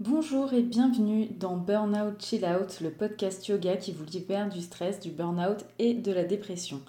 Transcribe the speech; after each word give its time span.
Bonjour 0.00 0.52
et 0.54 0.62
bienvenue 0.62 1.26
dans 1.26 1.56
Burnout 1.56 2.22
Chill 2.22 2.44
Out, 2.44 2.80
le 2.82 2.90
podcast 2.90 3.48
yoga 3.48 3.76
qui 3.76 3.90
vous 3.90 4.04
libère 4.04 4.48
du 4.48 4.60
stress, 4.60 5.00
du 5.00 5.10
burnout 5.10 5.64
et 5.80 5.92
de 5.92 6.12
la 6.12 6.22
dépression. 6.22 6.80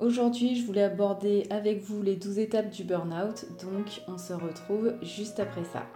Aujourd'hui, 0.00 0.54
je 0.54 0.66
voulais 0.66 0.82
aborder 0.82 1.46
avec 1.48 1.80
vous 1.80 2.02
les 2.02 2.16
12 2.16 2.38
étapes 2.38 2.68
du 2.68 2.84
burnout, 2.84 3.46
donc 3.64 4.02
on 4.06 4.18
se 4.18 4.34
retrouve 4.34 4.92
juste 5.00 5.40
après 5.40 5.64
ça. 5.64 5.86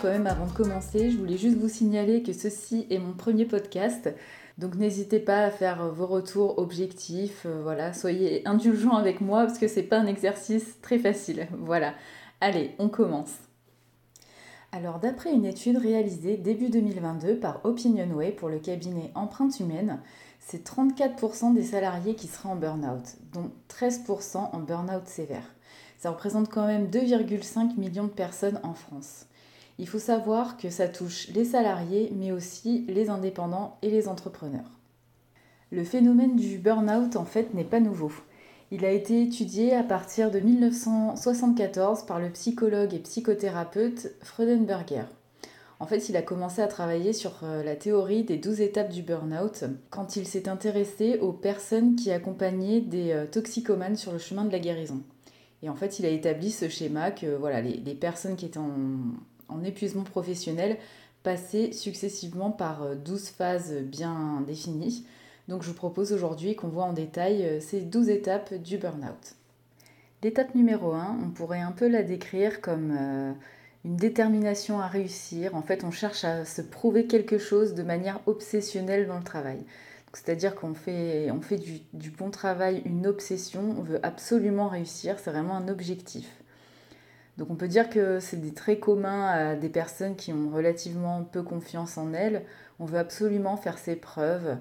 Quand 0.00 0.10
même 0.10 0.26
avant 0.26 0.46
de 0.46 0.52
commencer, 0.52 1.10
je 1.10 1.16
voulais 1.16 1.36
juste 1.36 1.56
vous 1.58 1.68
signaler 1.68 2.22
que 2.22 2.32
ceci 2.32 2.86
est 2.90 2.98
mon 2.98 3.12
premier 3.12 3.44
podcast. 3.44 4.12
Donc 4.58 4.76
n'hésitez 4.76 5.18
pas 5.18 5.44
à 5.44 5.50
faire 5.50 5.88
vos 5.92 6.06
retours 6.06 6.58
objectifs, 6.58 7.42
euh, 7.44 7.60
voilà, 7.62 7.92
soyez 7.92 8.46
indulgents 8.46 8.96
avec 8.96 9.20
moi 9.20 9.44
parce 9.44 9.58
que 9.58 9.68
c'est 9.68 9.82
pas 9.82 9.98
un 9.98 10.06
exercice 10.06 10.80
très 10.80 10.98
facile. 10.98 11.46
Voilà. 11.58 11.94
Allez, 12.40 12.74
on 12.78 12.88
commence. 12.88 13.34
Alors 14.72 14.98
d'après 14.98 15.32
une 15.32 15.44
étude 15.44 15.76
réalisée 15.76 16.36
début 16.36 16.70
2022 16.70 17.38
par 17.38 17.60
Opinionway 17.64 18.30
pour 18.32 18.48
le 18.48 18.58
cabinet 18.58 19.10
Empreinte 19.14 19.60
Humaine, 19.60 20.00
c'est 20.38 20.66
34% 20.66 21.54
des 21.54 21.62
salariés 21.62 22.14
qui 22.14 22.26
seraient 22.26 22.48
en 22.48 22.56
burn-out, 22.56 23.16
dont 23.32 23.50
13% 23.68 24.36
en 24.52 24.58
burn-out 24.60 25.06
sévère. 25.06 25.54
Ça 25.98 26.10
représente 26.10 26.48
quand 26.48 26.66
même 26.66 26.86
2,5 26.86 27.76
millions 27.78 28.04
de 28.04 28.10
personnes 28.10 28.60
en 28.62 28.74
France. 28.74 29.26
Il 29.78 29.88
faut 29.88 29.98
savoir 29.98 30.56
que 30.56 30.70
ça 30.70 30.88
touche 30.88 31.28
les 31.34 31.44
salariés, 31.44 32.12
mais 32.16 32.32
aussi 32.32 32.84
les 32.88 33.10
indépendants 33.10 33.76
et 33.82 33.90
les 33.90 34.08
entrepreneurs. 34.08 34.70
Le 35.70 35.84
phénomène 35.84 36.36
du 36.36 36.58
burn-out, 36.58 37.16
en 37.16 37.24
fait, 37.24 37.52
n'est 37.52 37.64
pas 37.64 37.80
nouveau. 37.80 38.12
Il 38.70 38.84
a 38.84 38.90
été 38.90 39.22
étudié 39.22 39.74
à 39.74 39.82
partir 39.82 40.30
de 40.30 40.40
1974 40.40 42.04
par 42.04 42.18
le 42.18 42.30
psychologue 42.30 42.94
et 42.94 42.98
psychothérapeute 42.98 44.12
Freudenberger. 44.22 45.04
En 45.78 45.86
fait, 45.86 46.08
il 46.08 46.16
a 46.16 46.22
commencé 46.22 46.62
à 46.62 46.68
travailler 46.68 47.12
sur 47.12 47.40
euh, 47.42 47.62
la 47.62 47.76
théorie 47.76 48.24
des 48.24 48.38
12 48.38 48.62
étapes 48.62 48.88
du 48.90 49.02
burn-out 49.02 49.64
quand 49.90 50.16
il 50.16 50.26
s'est 50.26 50.48
intéressé 50.48 51.18
aux 51.18 51.32
personnes 51.32 51.96
qui 51.96 52.10
accompagnaient 52.10 52.80
des 52.80 53.12
euh, 53.12 53.26
toxicomanes 53.26 53.96
sur 53.96 54.12
le 54.12 54.18
chemin 54.18 54.46
de 54.46 54.52
la 54.52 54.58
guérison. 54.58 55.02
Et 55.62 55.68
en 55.68 55.74
fait, 55.74 55.98
il 55.98 56.06
a 56.06 56.08
établi 56.08 56.50
ce 56.50 56.68
schéma 56.68 57.10
que 57.10 57.36
voilà, 57.36 57.60
les, 57.60 57.94
personnes 57.94 58.36
qui 58.36 58.46
étaient 58.46 58.58
en, 58.58 58.70
épuisement 59.64 60.04
professionnel 60.04 60.76
passaient 61.22 61.72
successivement 61.72 62.50
par 62.50 62.94
12 62.94 63.20
euh, 63.20 63.32
phases 63.36 63.74
bien 63.82 64.42
définies. 64.46 65.04
Donc 65.48 65.62
je 65.62 65.68
vous 65.68 65.74
propose 65.74 66.12
aujourd'hui 66.12 66.54
qu'on 66.56 66.68
voit 66.68 66.84
en 66.84 66.92
détail 66.92 67.44
euh, 67.44 67.60
ces 67.60 67.80
12 67.80 68.08
étapes 68.10 68.54
du 68.54 68.78
burn-out. 68.78 69.34
L'étape 70.22 70.54
numéro 70.54 70.92
1, 70.92 71.18
on 71.24 71.30
pourrait 71.30 71.60
un 71.60 71.72
peu 71.72 71.88
la 71.88 72.02
décrire 72.02 72.60
comme 72.60 72.96
euh, 72.98 73.32
une 73.84 73.96
détermination 73.96 74.80
à 74.80 74.88
réussir. 74.88 75.54
En 75.54 75.62
fait, 75.62 75.84
on 75.84 75.90
cherche 75.90 76.24
à 76.24 76.44
se 76.44 76.62
prouver 76.62 77.06
quelque 77.06 77.38
chose 77.38 77.74
de 77.74 77.82
manière 77.82 78.20
obsessionnelle 78.26 79.06
dans 79.06 79.18
le 79.18 79.24
travail. 79.24 79.64
C'est-à-dire 80.12 80.54
qu'on 80.54 80.74
fait, 80.74 81.30
on 81.30 81.42
fait 81.42 81.58
du, 81.92 82.10
bon 82.10 82.30
travail 82.30 82.82
une 82.86 83.06
obsession, 83.06 83.74
on 83.78 83.82
veut 83.82 84.00
absolument 84.02 84.68
réussir, 84.68 85.18
c'est 85.18 85.30
vraiment 85.30 85.56
un 85.56 85.68
objectif. 85.68 86.26
Donc 87.38 87.50
on 87.50 87.54
peut 87.54 87.68
dire 87.68 87.90
que 87.90 88.18
c'est 88.20 88.38
des 88.38 88.54
traits 88.54 88.80
communs 88.80 89.26
à 89.26 89.54
des 89.56 89.68
personnes 89.68 90.16
qui 90.16 90.32
ont 90.32 90.50
relativement 90.50 91.22
peu 91.24 91.42
confiance 91.42 91.98
en 91.98 92.12
elles. 92.12 92.42
On 92.80 92.84
veut 92.84 92.98
absolument 92.98 93.56
faire 93.56 93.78
ses 93.78 93.96
preuves. 93.96 94.56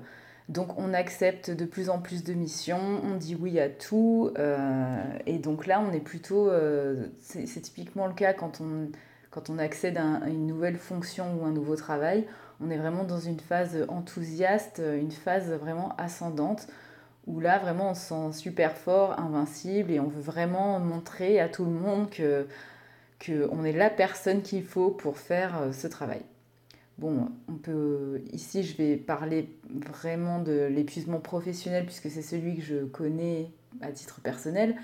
Donc 0.49 0.77
on 0.77 0.93
accepte 0.93 1.49
de 1.49 1.65
plus 1.65 1.89
en 1.89 1.99
plus 1.99 2.23
de 2.23 2.33
missions, 2.33 3.01
on 3.03 3.15
dit 3.15 3.35
oui 3.35 3.59
à 3.59 3.69
tout. 3.69 4.31
Euh, 4.37 5.03
et 5.25 5.39
donc 5.39 5.65
là, 5.65 5.81
on 5.81 5.91
est 5.93 6.01
plutôt... 6.01 6.49
Euh, 6.49 7.07
c'est 7.19 7.61
typiquement 7.61 8.07
le 8.07 8.13
cas 8.13 8.33
quand 8.33 8.61
on, 8.61 8.89
quand 9.31 9.49
on 9.49 9.57
accède 9.57 9.97
à 9.97 10.27
une 10.27 10.45
nouvelle 10.45 10.77
fonction 10.77 11.35
ou 11.39 11.45
un 11.45 11.51
nouveau 11.51 11.75
travail 11.75 12.25
on 12.61 12.69
est 12.69 12.77
vraiment 12.77 13.03
dans 13.03 13.19
une 13.19 13.39
phase 13.39 13.85
enthousiaste, 13.87 14.81
une 14.83 15.11
phase 15.11 15.51
vraiment 15.51 15.95
ascendante, 15.97 16.67
où 17.27 17.39
là 17.39 17.59
vraiment 17.59 17.91
on 17.91 17.93
se 17.93 18.07
sent 18.07 18.39
super 18.39 18.77
fort, 18.77 19.19
invincible, 19.19 19.91
et 19.91 19.99
on 19.99 20.07
veut 20.07 20.21
vraiment 20.21 20.79
montrer 20.79 21.39
à 21.39 21.49
tout 21.49 21.65
le 21.65 21.71
monde 21.71 22.09
que 22.09 22.47
qu'on 23.25 23.63
est 23.63 23.71
la 23.71 23.89
personne 23.89 24.41
qu'il 24.41 24.63
faut 24.63 24.89
pour 24.91 25.17
faire 25.17 25.61
euh, 25.61 25.71
ce 25.71 25.87
travail. 25.87 26.21
Bon, 26.97 27.29
on 27.47 27.53
peut 27.53 28.21
ici 28.31 28.63
je 28.63 28.77
vais 28.77 28.97
parler 28.97 29.57
vraiment 29.69 30.39
de 30.39 30.67
l'épuisement 30.69 31.19
professionnel 31.19 31.85
puisque 31.85 32.09
c'est 32.09 32.21
celui 32.21 32.55
que 32.57 32.61
je 32.61 32.85
connais 32.85 33.51
à 33.81 33.91
titre 33.91 34.21
personnel, 34.21 34.75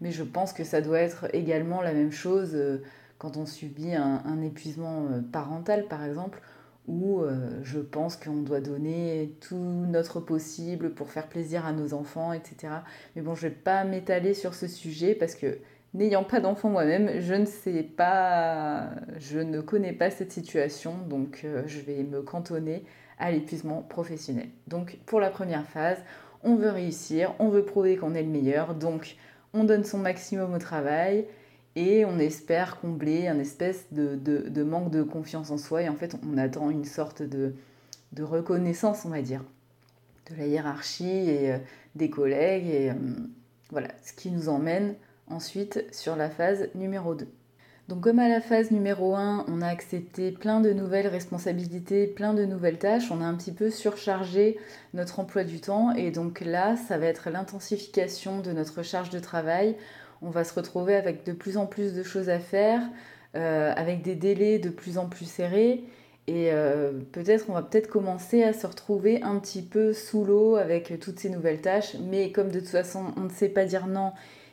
mais 0.00 0.12
je 0.12 0.22
pense 0.22 0.52
que 0.52 0.64
ça 0.64 0.80
doit 0.80 1.00
être 1.00 1.34
également 1.34 1.82
la 1.82 1.92
même 1.92 2.12
chose 2.12 2.52
euh, 2.54 2.82
quand 3.18 3.36
on 3.36 3.46
subit 3.46 3.94
un 3.94 4.42
épuisement 4.42 5.06
euh, 5.10 5.20
parental 5.20 5.86
par 5.88 6.04
exemple, 6.04 6.40
où 6.88 7.20
euh, 7.20 7.60
je 7.62 7.78
pense 7.78 8.16
qu'on 8.16 8.42
doit 8.42 8.60
donner 8.60 9.36
tout 9.46 9.54
notre 9.54 10.20
possible 10.20 10.90
pour 10.90 11.10
faire 11.10 11.28
plaisir 11.28 11.66
à 11.66 11.72
nos 11.72 11.92
enfants, 11.92 12.32
etc. 12.32 12.72
Mais 13.14 13.22
bon, 13.22 13.34
je 13.34 13.46
ne 13.46 13.50
vais 13.50 13.56
pas 13.56 13.84
m'étaler 13.84 14.34
sur 14.34 14.54
ce 14.54 14.66
sujet 14.66 15.14
parce 15.14 15.34
que 15.34 15.58
n'ayant 15.94 16.24
pas 16.24 16.40
d'enfant 16.40 16.70
moi-même, 16.70 17.20
je 17.20 17.34
ne 17.34 17.44
sais 17.44 17.82
pas, 17.82 18.90
je 19.18 19.38
ne 19.38 19.60
connais 19.60 19.92
pas 19.92 20.10
cette 20.10 20.32
situation, 20.32 20.94
donc 21.08 21.42
euh, 21.44 21.62
je 21.66 21.80
vais 21.80 22.02
me 22.02 22.22
cantonner 22.22 22.84
à 23.18 23.30
l'épuisement 23.30 23.82
professionnel. 23.82 24.48
Donc 24.66 24.98
pour 25.04 25.20
la 25.20 25.30
première 25.30 25.66
phase, 25.66 25.98
on 26.42 26.56
veut 26.56 26.70
réussir, 26.70 27.34
on 27.38 27.48
veut 27.48 27.64
prouver 27.64 27.96
qu'on 27.96 28.14
est 28.14 28.22
le 28.22 28.28
meilleur, 28.28 28.74
donc 28.74 29.16
on 29.52 29.64
donne 29.64 29.84
son 29.84 29.98
maximum 29.98 30.54
au 30.54 30.58
travail, 30.58 31.26
et 31.78 32.04
on 32.04 32.18
espère 32.18 32.80
combler 32.80 33.28
un 33.28 33.38
espèce 33.38 33.86
de, 33.92 34.62
manque 34.64 34.90
de 34.90 35.04
confiance 35.04 35.52
en 35.52 35.58
soi 35.58 35.82
et 35.82 35.88
en 35.88 35.94
fait 35.94 36.16
on 36.28 36.36
attend 36.36 36.70
une 36.70 36.84
sorte 36.84 37.22
de, 37.22 37.54
reconnaissance 38.20 39.04
on 39.04 39.10
va 39.10 39.22
dire 39.22 39.44
de 40.28 40.36
la 40.36 40.46
hiérarchie 40.46 41.06
et 41.06 41.52
euh, 41.52 41.58
des 41.94 42.10
collègues 42.10 42.66
et 42.66 42.90
euh, 42.90 42.94
voilà 43.70 43.88
ce 44.04 44.12
qui 44.12 44.30
nous 44.30 44.48
emmène 44.48 44.96
ensuite 45.28 45.84
sur 45.92 46.16
la 46.16 46.28
phase 46.28 46.68
numéro 46.74 47.14
2. 47.14 47.28
Donc 47.88 48.02
comme 48.02 48.18
à 48.18 48.28
la 48.28 48.40
phase 48.40 48.70
numéro 48.70 49.14
1, 49.14 49.46
on 49.48 49.62
a 49.62 49.68
accepté 49.68 50.32
plein 50.32 50.60
de 50.60 50.72
nouvelles 50.72 51.06
responsabilités, 51.06 52.06
plein 52.06 52.34
de 52.34 52.44
nouvelles 52.44 52.78
tâches, 52.78 53.10
on 53.10 53.22
a 53.22 53.24
un 53.24 53.34
petit 53.34 53.52
peu 53.52 53.70
surchargé 53.70 54.58
notre 54.94 55.20
emploi 55.20 55.44
du 55.44 55.60
temps 55.60 55.94
et 55.94 56.10
donc 56.10 56.40
là, 56.40 56.76
ça 56.76 56.98
va 56.98 57.06
être 57.06 57.30
l'intensification 57.30 58.40
de 58.40 58.52
notre 58.52 58.82
charge 58.82 59.10
de 59.10 59.20
travail 59.20 59.76
on 60.22 60.30
va 60.30 60.44
se 60.44 60.54
retrouver 60.54 60.94
avec 60.94 61.24
de 61.24 61.32
plus 61.32 61.56
en 61.56 61.66
plus 61.66 61.94
de 61.94 62.02
choses 62.02 62.28
à 62.28 62.38
faire, 62.38 62.82
euh, 63.36 63.72
avec 63.76 64.02
des 64.02 64.14
délais 64.14 64.58
de 64.58 64.70
plus 64.70 64.98
en 64.98 65.06
plus 65.06 65.26
serrés. 65.26 65.84
Et 66.26 66.52
euh, 66.52 66.92
peut-être 67.12 67.46
on 67.48 67.54
va 67.54 67.62
peut-être 67.62 67.88
commencer 67.88 68.42
à 68.42 68.52
se 68.52 68.66
retrouver 68.66 69.22
un 69.22 69.38
petit 69.38 69.62
peu 69.62 69.92
sous 69.94 70.24
l'eau 70.24 70.56
avec 70.56 70.98
toutes 71.00 71.18
ces 71.18 71.30
nouvelles 71.30 71.60
tâches. 71.60 71.96
Mais 72.10 72.32
comme 72.32 72.50
de 72.50 72.60
toute 72.60 72.68
façon 72.68 73.06
on 73.16 73.22
ne 73.22 73.30
sait 73.30 73.48
pas 73.48 73.64
dire 73.64 73.86
non 73.86 74.12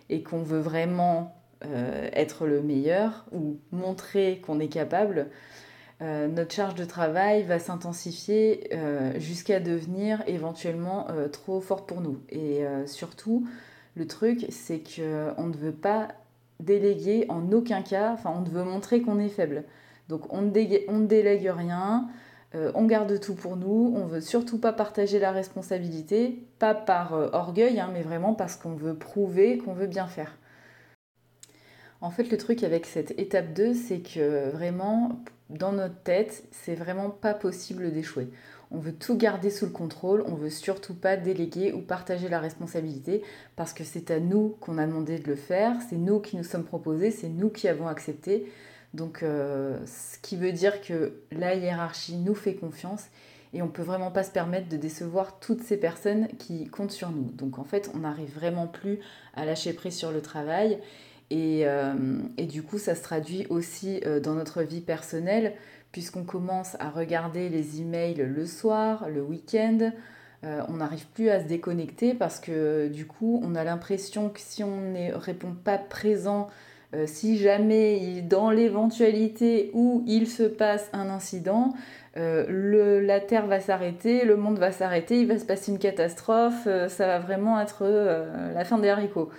et 0.10 0.24
qu'on 0.24 0.42
veut 0.42 0.60
vraiment 0.60 1.36
euh, 1.66 2.10
être 2.14 2.46
le 2.46 2.62
meilleur 2.62 3.26
ou 3.32 3.58
montrer 3.72 4.42
qu'on 4.46 4.60
est 4.60 4.70
capable, 4.70 5.28
notre 6.02 6.54
charge 6.54 6.76
de 6.76 6.84
travail 6.84 7.44
va 7.44 7.58
s'intensifier 7.58 8.70
jusqu'à 9.16 9.62
devenir 9.62 10.22
éventuellement 10.28 11.08
trop 11.32 11.62
forte 11.62 11.88
pour 11.88 12.02
nous. 12.02 12.20
Et 12.30 12.66
surtout, 12.86 13.48
le 13.96 14.08
truc, 14.08 14.46
c'est 14.50 14.80
qu'on 14.80 15.48
ne 15.48 15.56
veut 15.56 15.72
pas 15.72 16.10
déléguer 16.60 17.26
en 17.30 17.52
aucun 17.52 17.82
cas, 17.82 18.14
enfin 18.14 18.34
on 18.36 18.44
veut 18.44 18.64
montrer 18.64 19.02
qu'on 19.02 19.20
est 19.20 19.30
faible. 19.30 19.64
Donc 20.10 20.32
on 20.34 20.42
ne, 20.42 20.50
délègue, 20.50 21.52
rien, 21.56 22.08
euh, 22.54 22.72
on 22.76 22.86
garde 22.86 23.20
tout 23.20 23.36
pour 23.36 23.58
nous, 23.58 23.94
on 23.96 24.06
veut 24.06 24.22
surtout 24.22 24.60
pas 24.60 24.74
partager 24.74 25.20
la 25.20 25.32
responsabilité, 25.32 26.44
pas 26.60 26.76
par 26.76 27.14
euh, 27.14 27.30
orgueil, 27.34 27.80
hein, 27.80 27.90
mais 27.92 28.02
vraiment 28.02 28.34
parce 28.34 28.56
qu'on 28.56 28.76
veut 28.76 28.96
prouver 28.96 29.58
qu'on 29.58 29.74
veut 29.74 29.88
bien 29.88 30.08
faire. 30.08 30.38
En 32.02 32.12
fait, 32.12 32.30
le 32.30 32.38
truc 32.38 32.64
avec 32.64 32.86
cette 32.86 33.18
étape 33.20 33.54
2, 33.54 33.74
c'est 33.74 34.00
que 34.00 34.52
vraiment, 34.52 35.20
dans 35.50 35.72
notre 35.72 36.00
tête, 36.04 36.44
c'est 36.52 36.76
vraiment 36.76 37.10
pas 37.10 37.34
possible 37.34 37.92
d'échouer. 37.92 38.30
On 38.72 38.80
veut 38.80 38.94
tout 38.94 39.16
garder 39.16 39.50
sous 39.50 39.66
le 39.66 39.72
contrôle, 39.72 40.24
on 40.28 40.36
veut 40.36 40.50
surtout 40.50 40.96
pas 40.96 41.18
déléguer 41.18 41.72
ou 41.74 41.82
partager 41.82 42.30
la 42.30 42.40
responsabilité 42.40 43.22
parce 43.56 43.74
que 43.74 43.84
c'est 43.84 44.12
à 44.12 44.20
nous 44.20 44.58
qu'on 44.60 44.78
a 44.78 44.86
demandé 44.86 45.20
de 45.20 45.28
le 45.28 45.36
faire, 45.36 45.76
c'est 45.90 45.98
nous 45.98 46.20
qui 46.20 46.36
nous 46.38 46.44
sommes 46.44 46.64
proposés, 46.64 47.12
c'est 47.12 47.30
nous 47.30 47.50
qui 47.50 47.68
avons 47.68 47.88
accepté. 47.88 48.52
Donc, 48.94 49.24
euh, 49.24 49.78
ce 49.86 50.18
qui 50.20 50.38
veut 50.38 50.52
dire 50.52 50.82
que 50.82 51.22
la 51.32 51.56
hiérarchie 51.56 52.18
nous 52.18 52.36
fait 52.36 52.56
confiance 52.56 53.06
et 53.54 53.62
on 53.62 53.68
peut 53.68 53.84
vraiment 53.84 54.12
pas 54.12 54.24
se 54.24 54.32
permettre 54.32 54.68
de 54.70 54.78
décevoir 54.78 55.40
toutes 55.40 55.62
ces 55.62 55.78
personnes 55.78 56.28
qui 56.40 56.68
comptent 56.68 56.92
sur 56.92 57.12
nous. 57.12 57.30
Donc, 57.32 57.60
en 57.60 57.64
fait, 57.64 57.92
on 57.94 58.00
n'arrive 58.00 58.34
vraiment 58.34 58.68
plus 58.68 59.00
à 59.36 59.46
lâcher 59.46 59.74
prise 59.74 59.96
sur 59.96 60.12
le 60.12 60.22
travail 60.22 60.80
Et, 61.30 61.66
et, 62.38 62.46
du 62.46 62.64
coup, 62.64 62.78
ça 62.78 62.96
se 62.96 63.02
traduit 63.02 63.48
aussi 63.50 64.02
dans 64.24 64.36
notre 64.36 64.62
vie 64.62 64.82
personnelle, 64.82 65.56
puisqu'on 65.96 66.26
commence 66.26 66.76
à 66.82 66.90
regarder 66.90 67.48
les 67.48 67.80
emails 67.80 68.16
le 68.28 68.46
soir, 68.46 69.08
le 69.08 69.22
week-end. 69.22 69.92
on 70.44 70.74
n'arrive 70.74 71.08
plus 71.08 71.30
à 71.30 71.40
se 71.40 71.46
déconnecter 71.46 72.14
parce 72.14 72.42
que 72.42 72.90
du 72.90 73.08
coup, 73.08 73.40
on 73.46 73.56
a 73.56 73.64
l'impression 73.64 74.28
que 74.28 74.42
si 74.42 74.62
on 74.62 74.82
ne 74.82 75.14
répond 75.14 75.54
pas 75.54 75.78
présent 75.78 76.50
euh, 76.96 77.06
si 77.08 77.38
jamais, 77.38 78.22
dans 78.22 78.50
l'éventualité 78.50 79.72
où 79.74 80.04
il 80.08 80.28
se 80.28 80.44
passe 80.44 80.90
un 80.94 81.10
incident, 81.10 81.74
euh, 82.18 83.02
la 83.02 83.20
Terre 83.20 83.48
va 83.48 83.60
s'arrêter, 83.60 84.24
le 84.24 84.38
monde 84.38 84.60
va 84.60 84.72
s'arrêter, 84.72 85.20
il 85.20 85.28
va 85.28 85.38
se 85.38 85.46
passer 85.46 85.72
une 85.72 85.80
catastrophe, 85.80 86.68
euh, 86.68 86.88
ça 86.88 87.08
va 87.08 87.20
vraiment 87.20 87.60
être 87.60 87.84
la 88.54 88.64
fin 88.64 88.78
des 88.78 88.90
haricots. 88.90 89.30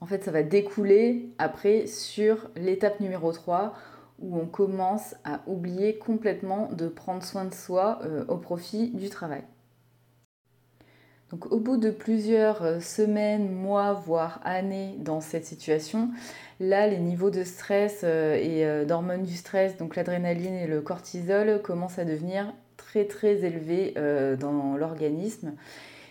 En 0.00 0.06
fait, 0.06 0.22
ça 0.24 0.30
va 0.30 0.42
découler 0.42 1.30
après 1.38 1.86
sur 1.86 2.48
l'étape 2.56 3.00
numéro 3.00 3.32
3 3.32 3.74
où 4.20 4.36
on 4.36 4.46
commence 4.46 5.14
à 5.24 5.40
oublier 5.46 5.98
complètement 5.98 6.70
de 6.72 6.88
prendre 6.88 7.22
soin 7.22 7.44
de 7.44 7.54
soi 7.54 8.00
au 8.28 8.36
profit 8.36 8.90
du 8.90 9.08
travail. 9.08 9.42
Donc 11.30 11.52
au 11.52 11.60
bout 11.60 11.76
de 11.76 11.90
plusieurs 11.90 12.62
euh, 12.62 12.80
semaines, 12.80 13.52
mois, 13.52 13.92
voire 13.92 14.40
années 14.44 14.96
dans 14.98 15.20
cette 15.20 15.46
situation, 15.46 16.10
là 16.58 16.88
les 16.88 16.98
niveaux 16.98 17.30
de 17.30 17.44
stress 17.44 18.00
euh, 18.02 18.34
et 18.34 18.66
euh, 18.66 18.84
d'hormones 18.84 19.22
du 19.22 19.36
stress, 19.36 19.76
donc 19.76 19.94
l'adrénaline 19.94 20.54
et 20.54 20.66
le 20.66 20.80
cortisol, 20.80 21.62
commencent 21.62 22.00
à 22.00 22.04
devenir 22.04 22.52
très 22.76 23.04
très 23.04 23.44
élevés 23.44 23.94
dans 24.40 24.76
l'organisme. 24.76 25.52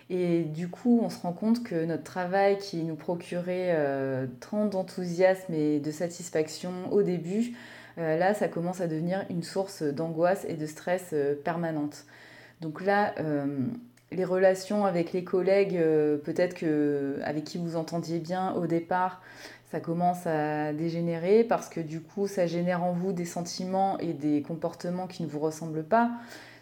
Et 0.09 0.43
du 0.43 0.69
coup, 0.69 1.01
on 1.03 1.09
se 1.09 1.19
rend 1.19 1.33
compte 1.33 1.63
que 1.63 1.83
notre 1.83 2.03
travail 2.03 2.57
qui 2.57 2.83
nous 2.83 2.95
procurait 2.95 3.75
tant 4.39 4.65
d'enthousiasme 4.65 5.53
et 5.53 5.79
de 5.79 5.91
satisfaction 5.91 6.71
au 6.91 7.01
début, 7.01 7.57
là, 7.99 8.33
ça 8.33 8.47
commence 8.47 8.81
à 8.81 8.87
devenir 8.87 9.25
une 9.29 9.43
source 9.43 9.83
d'angoisse 9.83 10.45
et 10.47 10.55
de 10.55 10.65
stress 10.65 11.13
permanente. 11.43 12.05
Donc 12.61 12.83
là, 12.83 13.13
les 14.11 14.25
relations 14.25 14.85
avec 14.85 15.13
les 15.13 15.23
collègues, 15.23 15.77
euh, 15.77 16.17
peut-être 16.17 16.63
avec 17.23 17.43
qui 17.43 17.57
vous 17.57 17.75
entendiez 17.75 18.19
bien 18.19 18.53
au 18.53 18.65
départ, 18.67 19.21
ça 19.71 19.79
commence 19.79 20.25
à 20.25 20.73
dégénérer 20.73 21.43
parce 21.43 21.69
que 21.69 21.79
du 21.79 22.01
coup, 22.01 22.27
ça 22.27 22.47
génère 22.47 22.83
en 22.83 22.91
vous 22.91 23.13
des 23.13 23.25
sentiments 23.25 23.99
et 23.99 24.13
des 24.13 24.41
comportements 24.41 25.05
qui 25.05 25.23
ne 25.23 25.27
vous 25.27 25.39
ressemblent 25.39 25.83
pas. 25.83 26.09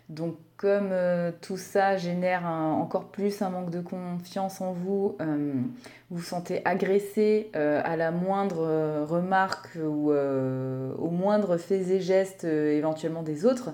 Donc, 0.09 0.35
comme 0.55 0.89
euh, 0.91 1.31
tout 1.41 1.57
ça 1.57 1.97
génère 1.97 2.45
encore 2.45 3.05
plus 3.05 3.41
un 3.41 3.49
manque 3.49 3.69
de 3.69 3.81
confiance 3.81 4.61
en 4.61 4.71
vous, 4.71 5.15
euh, 5.21 5.53
vous 6.09 6.17
vous 6.17 6.23
sentez 6.23 6.61
agressé 6.65 7.51
à 7.53 7.95
la 7.97 8.11
moindre 8.11 9.03
remarque 9.05 9.75
ou 9.75 10.11
au 10.11 11.09
moindre 11.09 11.57
fait 11.57 11.91
et 11.91 11.99
geste 11.99 12.45
éventuellement 12.45 13.23
des 13.23 13.45
autres 13.45 13.73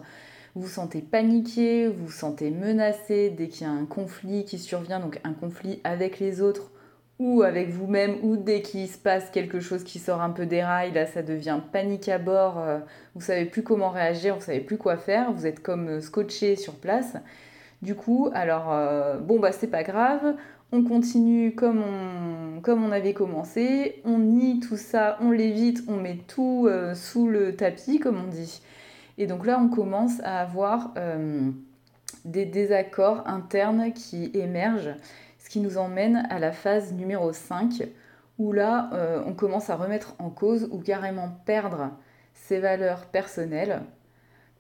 vous 0.56 0.64
vous 0.64 0.68
sentez 0.68 1.02
paniqué, 1.02 1.88
vous 1.88 2.06
vous 2.06 2.12
sentez 2.12 2.52
menacé 2.52 3.32
dès 3.32 3.48
qu'il 3.48 3.66
y 3.66 3.70
a 3.70 3.74
un 3.74 3.86
conflit 3.86 4.46
qui 4.46 4.60
survient, 4.60 5.00
donc 5.00 5.20
un 5.24 5.34
conflit 5.34 5.82
avec 5.84 6.20
les 6.20 6.42
autres 6.42 6.70
ou 7.20 7.44
avec 7.44 7.70
vous-même, 7.70 8.18
ou 8.24 8.38
dès 8.38 8.62
qu'il 8.62 8.88
se 8.88 8.98
passe 8.98 9.30
quelque 9.30 9.60
chose 9.60 9.84
qui 9.84 10.00
sort 10.00 10.22
un 10.22 10.32
peu 10.32 10.46
des 10.46 10.64
rails, 10.64 10.94
là 10.94 11.06
ça 11.06 11.22
devient 11.22 11.60
panique 11.72 12.10
à 12.10 12.18
bord, 12.18 12.60
euh, 12.60 12.80
vous 13.16 13.22
savez 13.22 13.46
plus 13.46 13.64
comment 13.64 13.90
réagir, 13.90 14.36
vous 14.36 14.42
savez 14.42 14.62
plus 14.62 14.78
quoi 14.78 14.98
faire, 14.98 15.32
vous 15.32 15.46
êtes 15.46 15.62
comme 15.62 15.88
euh, 15.88 16.02
scotché 16.02 16.56
sur 16.56 16.74
place. 16.74 17.16
Du 17.82 17.96
coup, 17.96 18.30
alors 18.34 18.72
euh, 18.72 19.18
bon 19.20 19.40
bah 19.40 19.52
c'est 19.52 19.68
pas 19.68 19.84
grave, 19.84 20.36
on 20.72 20.84
continue 20.84 21.54
comme 21.54 21.84
on, 21.84 22.62
comme 22.62 22.84
on 22.84 22.92
avait 22.92 23.14
commencé, 23.14 24.02
on 24.06 24.18
nie 24.18 24.60
tout 24.60 24.78
ça, 24.78 25.18
on 25.22 25.32
l'évite, 25.32 25.84
on 25.88 25.98
met 25.98 26.18
tout 26.28 26.68
sous 26.96 27.28
le 27.28 27.56
tapis 27.56 28.00
comme 28.00 28.18
on 28.18 28.28
dit. 28.28 28.62
Et 29.20 29.28
donc 29.28 29.46
là, 29.46 29.60
on 29.60 29.68
commence 29.68 30.20
à 30.24 30.40
avoir 30.40 30.94
des 32.26 32.46
désaccords 32.46 33.28
internes 33.28 33.92
qui 33.94 34.32
émergent, 34.34 34.96
qui 35.54 35.60
nous 35.60 35.78
emmène 35.78 36.26
à 36.32 36.40
la 36.40 36.52
phase 36.52 36.94
numéro 36.94 37.32
5, 37.32 37.88
où 38.40 38.54
là, 38.54 38.90
euh, 38.94 39.22
on 39.28 39.34
commence 39.34 39.70
à 39.70 39.76
remettre 39.76 40.16
en 40.18 40.32
cause 40.32 40.68
ou 40.72 40.80
carrément 40.80 41.30
perdre 41.46 41.92
ses 42.34 42.58
valeurs 42.58 43.06
personnelles, 43.06 43.84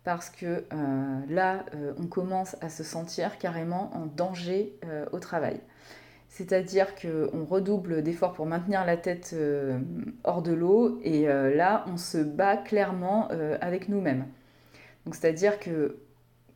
parce 0.04 0.30
que 0.30 0.46
euh, 0.72 1.20
là, 1.30 1.66
on 1.98 2.06
commence 2.06 2.56
à 2.62 2.70
se 2.70 2.84
sentir 2.84 3.40
carrément 3.40 3.90
en 3.96 4.06
danger 4.06 4.78
au 5.12 5.18
travail. 5.18 5.62
C'est-à-dire 6.30 6.94
qu'on 6.94 7.44
redouble 7.44 8.04
d'efforts 8.04 8.34
pour 8.34 8.46
maintenir 8.46 8.86
la 8.86 8.96
tête 8.96 9.36
hors 10.24 10.44
de 10.44 10.54
l'eau 10.54 11.00
et 11.02 11.26
là, 11.26 11.86
on 11.88 11.98
se 11.98 12.20
bat 12.20 12.58
clairement 12.58 13.30
avec 13.62 13.90
nous-mêmes. 13.90 14.28
Donc 15.06 15.16
c'est-à-dire 15.16 15.60
que 15.60 15.98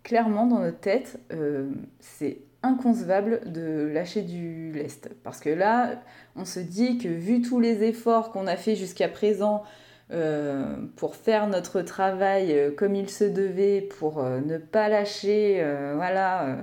clairement 0.07 0.47
dans 0.47 0.59
notre 0.59 0.79
tête, 0.79 1.19
euh, 1.33 1.69
c'est 1.99 2.39
inconcevable 2.63 3.41
de 3.45 3.89
lâcher 3.93 4.21
du 4.21 4.71
lest. 4.73 5.09
Parce 5.23 5.39
que 5.39 5.49
là, 5.49 6.01
on 6.35 6.45
se 6.45 6.59
dit 6.59 6.97
que 6.97 7.07
vu 7.07 7.41
tous 7.41 7.59
les 7.59 7.83
efforts 7.83 8.31
qu'on 8.31 8.47
a 8.47 8.55
fait 8.55 8.75
jusqu'à 8.75 9.07
présent 9.07 9.63
euh, 10.11 10.75
pour 10.95 11.15
faire 11.15 11.47
notre 11.47 11.81
travail 11.81 12.53
euh, 12.53 12.71
comme 12.71 12.95
il 12.95 13.09
se 13.09 13.23
devait, 13.23 13.81
pour 13.81 14.23
ne 14.23 14.57
pas 14.57 14.89
lâcher, 14.89 15.63
voilà, 15.95 16.57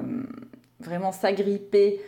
vraiment 0.80 1.12
s'agripper 1.12 2.00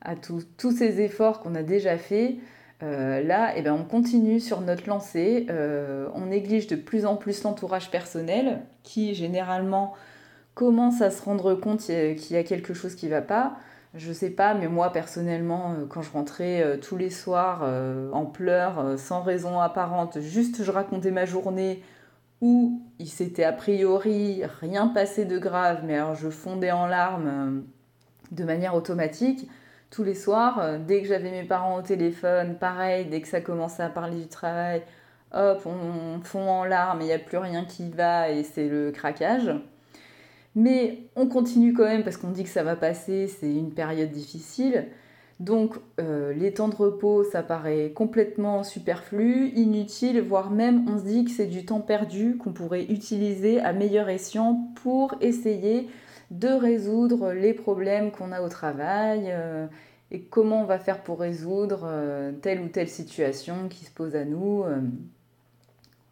à 0.00 0.14
tous 0.16 0.72
ces 0.72 1.00
efforts 1.00 1.40
qu'on 1.40 1.54
a 1.54 1.62
déjà 1.62 1.96
faits, 1.96 2.36
euh, 2.82 3.22
là, 3.22 3.52
eh 3.56 3.62
ben, 3.62 3.72
on 3.72 3.84
continue 3.84 4.40
sur 4.40 4.60
notre 4.60 4.88
lancée, 4.88 5.46
euh, 5.48 6.08
on 6.14 6.26
néglige 6.26 6.66
de 6.66 6.76
plus 6.76 7.06
en 7.06 7.16
plus 7.16 7.42
l'entourage 7.44 7.90
personnel 7.90 8.62
qui 8.82 9.14
généralement 9.14 9.94
commence 10.54 11.02
à 11.02 11.10
se 11.10 11.22
rendre 11.22 11.54
compte 11.54 11.80
qu'il 11.80 12.32
y 12.32 12.36
a 12.36 12.44
quelque 12.44 12.74
chose 12.74 12.94
qui 12.94 13.06
ne 13.06 13.10
va 13.10 13.22
pas. 13.22 13.56
Je 13.94 14.12
sais 14.12 14.30
pas, 14.30 14.54
mais 14.54 14.68
moi 14.68 14.90
personnellement, 14.92 15.72
euh, 15.72 15.86
quand 15.88 16.02
je 16.02 16.10
rentrais 16.10 16.78
tous 16.80 16.96
les 16.96 17.10
soirs 17.10 17.64
en 18.12 18.26
pleurs, 18.26 18.98
sans 18.98 19.22
raison 19.22 19.60
apparente, 19.60 20.20
juste 20.20 20.62
je 20.62 20.70
racontais 20.70 21.10
ma 21.10 21.26
journée 21.26 21.82
où 22.40 22.82
il 22.98 23.08
s'était 23.08 23.44
a 23.44 23.52
priori 23.52 24.42
rien 24.60 24.88
passé 24.88 25.24
de 25.24 25.38
grave, 25.38 25.82
mais 25.84 25.96
alors 25.96 26.14
je 26.14 26.28
fondais 26.28 26.72
en 26.72 26.86
larmes 26.86 27.64
de 28.32 28.44
manière 28.44 28.74
automatique 28.74 29.48
tous 29.90 30.04
les 30.04 30.14
soirs. 30.14 30.58
Euh, 30.60 30.78
dès 30.78 31.02
que 31.02 31.08
j'avais 31.08 31.30
mes 31.30 31.44
parents 31.44 31.76
au 31.76 31.82
téléphone, 31.82 32.56
pareil, 32.58 33.06
dès 33.06 33.20
que 33.20 33.28
ça 33.28 33.40
commençait 33.40 33.82
à 33.82 33.88
parler 33.88 34.20
du 34.20 34.28
travail, 34.28 34.82
hop, 35.32 35.66
on, 35.66 36.20
fond 36.22 36.48
en 36.48 36.64
larmes, 36.64 37.00
il 37.00 37.06
n'y 37.06 37.12
a 37.12 37.18
plus 37.18 37.38
rien 37.38 37.64
qui 37.64 37.90
va 37.90 38.30
et 38.30 38.42
c'est 38.42 38.68
le 38.68 38.90
craquage. 38.90 39.50
Mais 40.54 41.08
on 41.16 41.26
continue 41.26 41.72
quand 41.72 41.84
même 41.84 42.04
parce 42.04 42.16
qu'on 42.16 42.30
dit 42.30 42.44
que 42.44 42.48
ça 42.48 42.62
va 42.62 42.76
passer, 42.76 43.26
c'est 43.26 43.52
une 43.52 43.72
période 43.72 44.10
difficile. 44.10 44.86
Donc 45.40 45.74
euh, 46.00 46.32
les 46.32 46.54
temps 46.54 46.68
de 46.68 46.76
repos, 46.76 47.24
ça 47.24 47.42
paraît 47.42 47.90
complètement 47.92 48.62
superflu, 48.62 49.48
inutile, 49.56 50.20
voire 50.20 50.50
même 50.50 50.88
on 50.88 50.96
se 50.96 51.04
dit 51.04 51.24
que 51.24 51.32
c'est 51.32 51.46
du 51.46 51.64
temps 51.64 51.80
perdu 51.80 52.36
qu'on 52.36 52.52
pourrait 52.52 52.84
utiliser 52.84 53.60
à 53.60 53.72
meilleur 53.72 54.08
escient 54.08 54.70
pour 54.82 55.16
essayer 55.20 55.88
de 56.30 56.48
résoudre 56.48 57.32
les 57.32 57.52
problèmes 57.52 58.12
qu'on 58.12 58.30
a 58.30 58.42
au 58.42 58.48
travail 58.48 59.24
euh, 59.28 59.66
et 60.12 60.22
comment 60.22 60.62
on 60.62 60.66
va 60.66 60.78
faire 60.78 61.02
pour 61.02 61.18
résoudre 61.18 61.82
euh, 61.84 62.30
telle 62.30 62.60
ou 62.60 62.68
telle 62.68 62.88
situation 62.88 63.68
qui 63.68 63.84
se 63.84 63.90
pose 63.90 64.14
à 64.14 64.24
nous. 64.24 64.62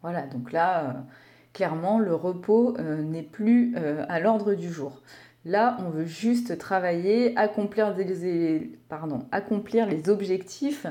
Voilà, 0.01 0.27
donc 0.27 0.51
là, 0.51 1.05
clairement, 1.53 1.99
le 1.99 2.13
repos 2.15 2.75
n'est 2.79 3.23
plus 3.23 3.75
à 3.77 4.19
l'ordre 4.19 4.53
du 4.53 4.71
jour. 4.71 5.01
Là, 5.45 5.77
on 5.79 5.89
veut 5.89 6.05
juste 6.05 6.57
travailler, 6.57 7.35
accomplir, 7.37 7.93
accomplir 9.31 9.87
les 9.87 10.09
objectifs. 10.09 10.87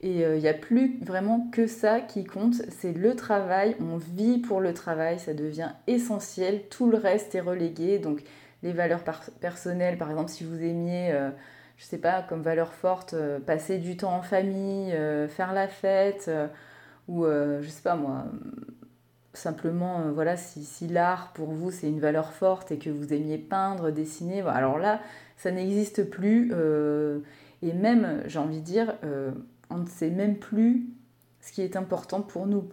Et 0.00 0.20
il 0.20 0.38
n'y 0.38 0.48
a 0.48 0.54
plus 0.54 0.98
vraiment 1.02 1.48
que 1.52 1.66
ça 1.66 2.00
qui 2.00 2.24
compte, 2.24 2.54
c'est 2.70 2.92
le 2.92 3.16
travail, 3.16 3.76
on 3.80 3.96
vit 3.96 4.38
pour 4.38 4.60
le 4.60 4.72
travail, 4.72 5.18
ça 5.18 5.34
devient 5.34 5.70
essentiel, 5.88 6.62
tout 6.70 6.88
le 6.88 6.96
reste 6.96 7.34
est 7.34 7.40
relégué. 7.40 7.98
Donc 7.98 8.22
les 8.62 8.72
valeurs 8.72 9.02
personnelles, 9.40 9.98
par 9.98 10.10
exemple, 10.10 10.30
si 10.30 10.44
vous 10.44 10.62
aimiez, 10.62 11.12
euh, 11.12 11.30
je 11.76 11.84
sais 11.84 11.98
pas, 11.98 12.22
comme 12.22 12.42
valeur 12.42 12.72
forte, 12.72 13.14
euh, 13.14 13.38
passer 13.38 13.78
du 13.78 13.96
temps 13.96 14.14
en 14.14 14.22
famille, 14.22 14.92
euh, 14.92 15.28
faire 15.28 15.52
la 15.52 15.68
fête, 15.68 16.30
ou 17.06 17.24
je 17.24 17.66
sais 17.68 17.82
pas 17.82 17.96
moi, 17.96 18.26
simplement, 19.34 20.10
voilà, 20.12 20.36
si, 20.36 20.88
l'art 20.88 21.32
pour 21.32 21.48
vous 21.48 21.70
c'est 21.70 21.88
une 21.88 22.00
valeur 22.00 22.32
forte 22.32 22.72
et 22.72 22.78
que 22.78 22.90
vous 22.90 23.12
aimiez 23.12 23.38
peindre, 23.38 23.90
dessiner, 23.90 24.40
alors 24.42 24.78
là, 24.78 25.00
ça 25.36 25.50
n'existe 25.50 26.08
plus. 26.10 26.52
et 27.62 27.72
même, 27.72 28.22
j'ai 28.26 28.38
envie 28.38 28.60
de 28.60 28.64
dire, 28.64 28.94
on 29.70 29.78
ne 29.78 29.86
sait 29.86 30.10
même 30.10 30.36
plus 30.36 30.86
ce 31.40 31.52
qui 31.52 31.62
est 31.62 31.76
important 31.76 32.22
pour 32.22 32.46
nous. 32.46 32.68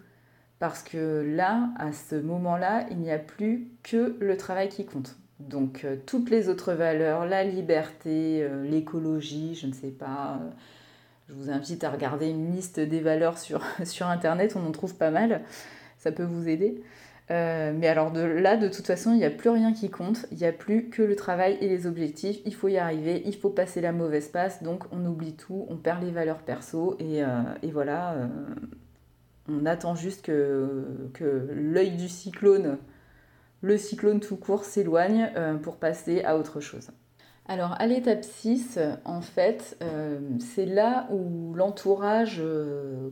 Parce 0.60 0.84
que 0.84 1.24
là, 1.36 1.70
à 1.78 1.92
ce 1.92 2.16
moment-là, 2.16 2.86
il 2.90 2.98
n'y 2.98 3.12
a 3.12 3.20
plus 3.20 3.68
que 3.84 4.16
le 4.20 4.38
travail 4.38 4.70
qui 4.70 4.86
compte. 4.86 5.18
Donc 5.40 5.84
euh, 5.84 5.98
toutes 6.06 6.30
les 6.30 6.48
autres 6.48 6.74
valeurs, 6.74 7.26
la 7.26 7.44
liberté, 7.44 8.42
euh, 8.42 8.64
l'écologie, 8.64 9.54
je 9.56 9.68
ne 9.68 9.74
sais 9.74 9.90
pas, 9.90 10.40
Je 11.28 11.34
vous 11.34 11.50
invite 11.50 11.84
à 11.84 11.90
regarder 11.90 12.30
une 12.30 12.54
liste 12.54 12.80
des 12.80 13.02
valeurs 13.02 13.38
sur, 13.38 13.62
sur 13.84 14.08
Internet, 14.08 14.56
on 14.56 14.66
en 14.66 14.72
trouve 14.72 14.96
pas 14.96 15.12
mal, 15.12 15.42
ça 16.06 16.12
peut 16.12 16.24
vous 16.24 16.48
aider. 16.48 16.82
Euh, 17.32 17.74
mais 17.76 17.88
alors 17.88 18.12
de 18.12 18.22
là, 18.22 18.56
de 18.56 18.68
toute 18.68 18.86
façon, 18.86 19.12
il 19.12 19.18
n'y 19.18 19.26
a 19.26 19.32
plus 19.32 19.50
rien 19.50 19.74
qui 19.74 19.90
compte, 19.90 20.28
il 20.32 20.38
n'y 20.38 20.46
a 20.46 20.52
plus 20.52 20.90
que 20.90 21.02
le 21.02 21.16
travail 21.16 21.58
et 21.60 21.68
les 21.68 21.88
objectifs, 21.88 22.38
il 22.46 22.54
faut 22.54 22.68
y 22.68 22.78
arriver, 22.78 23.24
il 23.26 23.36
faut 23.36 23.50
passer 23.50 23.82
la 23.82 23.92
mauvaise 23.92 24.28
passe, 24.28 24.62
donc 24.62 24.84
on 24.92 25.04
oublie 25.06 25.34
tout, 25.34 25.66
on 25.70 25.78
perd 25.78 26.04
les 26.04 26.12
valeurs 26.12 26.40
perso, 26.40 26.96
et, 27.00 27.24
euh, 27.24 27.42
voilà, 27.74 28.14
euh, 28.14 28.28
on 29.50 29.66
attend 29.66 29.96
juste 29.96 30.24
que, 30.24 30.86
que 31.14 31.50
l'œil 31.52 31.98
du 31.98 32.08
cyclone, 32.08 32.78
le 33.62 33.78
cyclone 33.78 34.20
tout 34.20 34.38
court, 34.38 34.64
s'éloigne 34.64 35.32
pour 35.64 35.78
passer 35.78 36.24
à 36.24 36.38
autre 36.38 36.60
chose. 36.60 36.92
Alors 37.48 37.76
à 37.80 37.88
l'étape 37.88 38.24
6, 38.24 38.80
en 39.06 39.22
fait, 39.22 39.78
c'est 40.40 40.66
là 40.66 41.08
où 41.12 41.54
l'entourage 41.56 42.42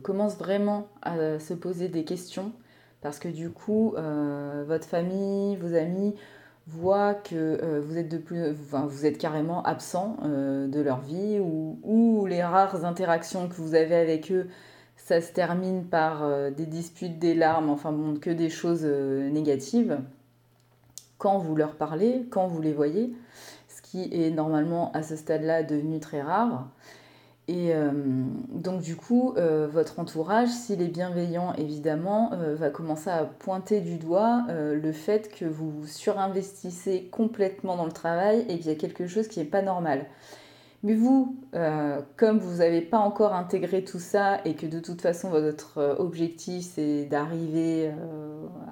commence 0.02 0.36
vraiment 0.36 0.88
à 1.02 1.38
se 1.38 1.54
poser 1.54 1.88
des 1.88 2.04
questions 2.04 2.52
parce 3.04 3.18
que 3.18 3.28
du 3.28 3.50
coup, 3.50 3.92
euh, 3.98 4.64
votre 4.66 4.86
famille, 4.86 5.56
vos 5.56 5.74
amis 5.74 6.14
voient 6.66 7.12
que 7.12 7.34
euh, 7.34 7.82
vous, 7.84 7.98
êtes 7.98 8.08
de 8.08 8.16
plus, 8.16 8.50
vous 8.50 9.04
êtes 9.04 9.18
carrément 9.18 9.62
absent 9.62 10.16
euh, 10.24 10.66
de 10.66 10.80
leur 10.80 11.00
vie 11.00 11.38
ou, 11.38 12.26
les 12.26 12.42
rares 12.42 12.86
interactions 12.86 13.46
que 13.46 13.56
vous 13.56 13.74
avez 13.74 13.94
avec 13.94 14.32
eux, 14.32 14.48
ça 14.96 15.20
se 15.20 15.30
termine 15.32 15.84
par 15.84 16.26
des 16.52 16.64
disputes, 16.64 17.18
des 17.18 17.34
larmes, 17.34 17.68
enfin 17.68 17.92
bon, 17.92 18.18
que 18.18 18.30
des 18.30 18.48
choses 18.48 18.86
négatives 18.86 19.98
quand 21.18 21.36
vous 21.36 21.54
leur 21.54 21.76
parlez, 21.76 22.26
quand 22.30 22.46
vous 22.46 22.62
les 22.62 22.72
voyez, 22.72 23.14
ce 23.68 23.82
qui 23.82 24.08
est 24.10 24.30
normalement 24.30 24.90
à 24.92 25.02
ce 25.02 25.16
stade-là 25.16 25.62
devenu 25.62 26.00
très 26.00 26.22
rare. 26.22 26.68
Et 27.46 27.74
euh, 27.74 27.90
donc 28.48 28.80
du 28.80 28.96
coup, 28.96 29.34
euh, 29.36 29.68
votre 29.70 30.00
entourage, 30.00 30.48
s'il 30.48 30.80
est 30.80 30.88
bienveillant, 30.88 31.52
évidemment, 31.58 32.32
euh, 32.32 32.54
va 32.54 32.70
commencer 32.70 33.10
à 33.10 33.24
pointer 33.24 33.82
du 33.82 33.98
doigt 33.98 34.46
le 34.48 34.92
fait 34.92 35.30
que 35.30 35.44
vous 35.44 35.86
surinvestissez 35.86 37.08
complètement 37.10 37.76
dans 37.76 37.84
le 37.84 37.92
travail 37.92 38.46
et 38.48 38.58
qu'il 38.58 38.66
y 38.66 38.74
a 38.74 38.76
quelque 38.76 39.06
chose 39.06 39.28
qui 39.28 39.40
n'est 39.40 39.44
pas 39.44 39.62
normal. 39.62 40.06
Mais 40.82 40.94
vous, 40.94 41.36
comme 42.16 42.38
vous 42.38 42.58
n'avez 42.58 42.82
pas 42.82 42.98
encore 42.98 43.32
intégré 43.32 43.84
tout 43.84 43.98
ça 43.98 44.40
et 44.44 44.54
que 44.54 44.66
de 44.66 44.80
toute 44.80 45.00
façon 45.00 45.30
votre 45.30 45.96
objectif 45.98 46.66
c'est 46.74 47.06
d'arriver 47.06 47.90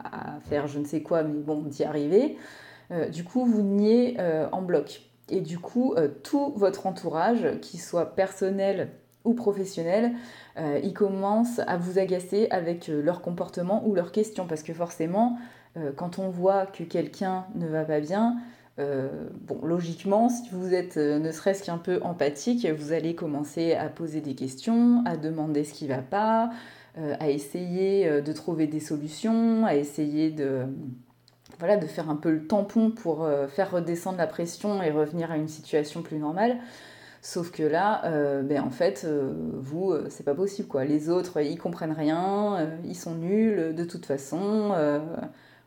à 0.04 0.38
faire 0.40 0.66
je 0.66 0.78
ne 0.78 0.84
sais 0.84 1.02
quoi, 1.02 1.22
mais 1.22 1.40
bon, 1.40 1.62
d'y 1.62 1.84
arriver, 1.84 2.36
du 3.10 3.24
coup 3.24 3.46
vous 3.46 3.62
niez 3.62 4.18
en 4.52 4.60
bloc. 4.60 5.11
Et 5.30 5.40
du 5.40 5.58
coup, 5.58 5.94
euh, 5.94 6.08
tout 6.22 6.52
votre 6.56 6.86
entourage, 6.86 7.60
qu'il 7.60 7.80
soit 7.80 8.14
personnel 8.14 8.90
ou 9.24 9.34
professionnel, 9.34 10.12
euh, 10.58 10.80
il 10.82 10.92
commence 10.92 11.60
à 11.60 11.76
vous 11.76 11.98
agacer 11.98 12.48
avec 12.50 12.88
euh, 12.88 13.00
leur 13.02 13.22
comportement 13.22 13.86
ou 13.86 13.94
leurs 13.94 14.12
questions. 14.12 14.46
Parce 14.46 14.62
que 14.62 14.72
forcément, 14.72 15.38
quand 15.96 16.18
on 16.18 16.28
voit 16.28 16.66
que 16.66 16.82
quelqu'un 16.82 17.46
ne 17.54 17.66
va 17.66 17.86
pas 17.86 18.00
bien, 18.00 18.36
bon, 18.76 19.58
logiquement, 19.62 20.28
si 20.28 20.50
vous 20.52 20.74
êtes 20.74 20.98
ne 20.98 21.32
serait-ce 21.32 21.64
qu'un 21.64 21.78
peu 21.78 21.98
empathique, 22.02 22.66
vous 22.66 22.92
allez 22.92 23.14
commencer 23.14 23.72
à 23.72 23.88
poser 23.88 24.20
des 24.20 24.34
questions, 24.34 25.02
à 25.06 25.16
demander 25.16 25.64
ce 25.64 25.72
qui 25.72 25.84
ne 25.86 25.94
va 25.94 26.02
pas, 26.02 26.50
à 26.98 27.30
essayer 27.30 28.20
de 28.20 28.32
trouver 28.34 28.66
des 28.66 28.80
solutions, 28.80 29.64
à 29.64 29.74
essayer 29.74 30.30
de 30.30 30.66
voilà, 31.58 31.76
de 31.76 31.86
faire 31.86 32.10
un 32.10 32.16
peu 32.16 32.30
le 32.30 32.46
tampon 32.46 32.90
pour 32.90 33.24
euh, 33.24 33.46
faire 33.46 33.70
redescendre 33.70 34.18
la 34.18 34.26
pression 34.26 34.82
et 34.82 34.90
revenir 34.90 35.30
à 35.30 35.36
une 35.36 35.48
situation 35.48 36.02
plus 36.02 36.18
normale. 36.18 36.58
Sauf 37.20 37.52
que 37.52 37.62
là, 37.62 38.04
euh, 38.06 38.42
ben 38.42 38.62
en 38.62 38.70
fait, 38.70 39.04
euh, 39.04 39.32
vous, 39.54 39.94
c'est 40.08 40.24
pas 40.24 40.34
possible 40.34 40.68
quoi. 40.68 40.84
Les 40.84 41.08
autres, 41.08 41.40
ils 41.40 41.58
comprennent 41.58 41.92
rien, 41.92 42.68
ils 42.84 42.96
sont 42.96 43.14
nuls 43.14 43.74
de 43.74 43.84
toute 43.84 44.06
façon. 44.06 44.74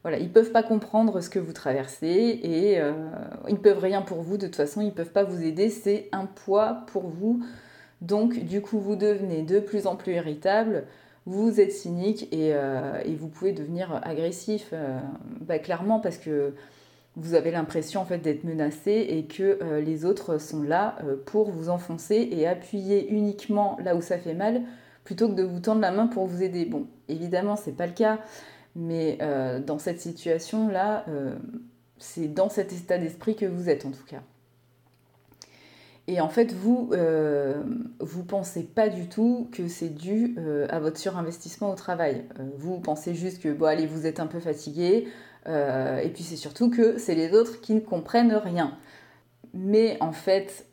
voilà, 0.04 0.20
ils 0.20 0.32
peuvent 0.32 0.52
pas 0.52 0.64
comprendre 0.64 1.22
ce 1.22 1.30
que 1.30 1.40
vous 1.40 1.54
traversez 1.54 2.08
et 2.08 2.82
ils 3.48 3.60
peuvent 3.60 3.80
rien 3.80 4.02
pour 4.02 4.22
vous. 4.22 4.38
De 4.38 4.48
toute 4.48 4.58
façon, 4.58 4.82
ils 4.82 4.94
peuvent 4.94 5.12
pas 5.12 5.24
vous 5.24 5.44
aider. 5.44 5.70
C'est 5.70 6.10
un 6.12 6.26
poids 6.26 6.84
pour 6.88 7.08
vous. 7.08 7.42
Donc, 8.02 8.38
du 8.44 8.62
coup, 8.62 8.80
vous 8.80 8.98
devenez 8.98 9.42
de 9.42 9.60
plus 9.60 9.88
en 9.88 9.96
plus 9.96 10.14
irritable 10.14 10.84
vous 11.26 11.60
êtes 11.60 11.72
cynique 11.72 12.28
et, 12.32 12.54
euh, 12.54 13.02
vous 13.18 13.28
pouvez 13.28 13.52
devenir 13.52 14.00
agressif, 14.04 14.70
euh, 14.74 15.00
bah, 15.42 15.60
clairement 15.60 16.00
parce 16.00 16.18
que 16.18 16.54
vous 17.16 17.34
avez 17.34 17.52
l'impression 17.52 18.02
en 18.02 18.06
fait 18.06 18.18
d'être 18.18 18.44
menacé 18.44 18.92
et 19.10 19.26
que 19.26 19.58
euh, 19.62 19.82
les 19.82 20.06
autres 20.06 20.38
sont 20.38 20.62
là 20.62 20.98
pour 21.26 21.50
vous 21.50 21.70
enfoncer 21.70 22.28
et 22.32 22.46
appuyer 22.46 23.10
uniquement 23.10 23.78
là 23.84 23.96
où 23.96 24.02
ça 24.02 24.18
fait 24.18 24.34
mal 24.34 24.62
plutôt 25.04 25.30
que 25.30 25.34
de 25.34 25.44
vous 25.44 25.60
tendre 25.60 25.82
la 25.82 25.92
main 25.92 26.08
pour 26.08 26.28
vous 26.28 26.44
aider. 26.44 26.66
Bon, 26.66 26.88
évidemment, 27.08 27.56
c'est 27.56 27.76
pas 27.76 27.88
le 27.88 27.94
cas, 27.94 28.20
mais 28.76 29.20
dans 29.66 29.78
cette 29.78 30.02
situation 30.02 30.68
là, 30.68 31.06
c'est 32.00 32.28
dans 32.28 32.50
cet 32.50 32.74
état 32.74 32.98
d'esprit 32.98 33.36
que 33.36 33.46
vous 33.46 33.70
êtes 33.70 33.86
en 33.86 33.92
tout 33.92 34.04
cas. 34.06 34.22
Et 36.08 36.22
en 36.22 36.30
fait, 36.30 36.54
vous, 36.54 36.92
euh, 36.94 37.64
vous 38.00 38.24
pensez 38.24 38.62
pas 38.64 38.90
du 38.90 39.10
tout 39.10 39.50
que 39.52 39.68
c'est 39.68 39.90
dû 39.90 40.36
euh, 40.38 40.68
à 40.70 40.80
votre 40.80 41.00
surinvestissement 41.00 41.72
au 41.72 41.76
travail. 41.76 42.26
Euh, 42.40 42.44
vous 42.58 42.80
pensez 42.80 43.16
juste 43.16 43.42
que, 43.42 43.50
bon, 43.52 43.66
allez, 43.66 43.88
vous 43.88 44.06
êtes 44.06 44.20
un 44.20 44.28
peu 44.28 44.40
fatigué, 44.40 45.08
et 45.48 46.10
puis 46.12 46.24
c'est 46.24 46.38
surtout 46.38 46.72
que 46.72 46.98
c'est 46.98 47.14
les 47.14 47.34
autres 47.34 47.62
qui 47.62 47.76
ne 47.76 47.80
comprennent 47.80 48.34
rien. 48.34 48.76
Mais 49.54 49.96
en 50.00 50.12
fait, 50.12 50.66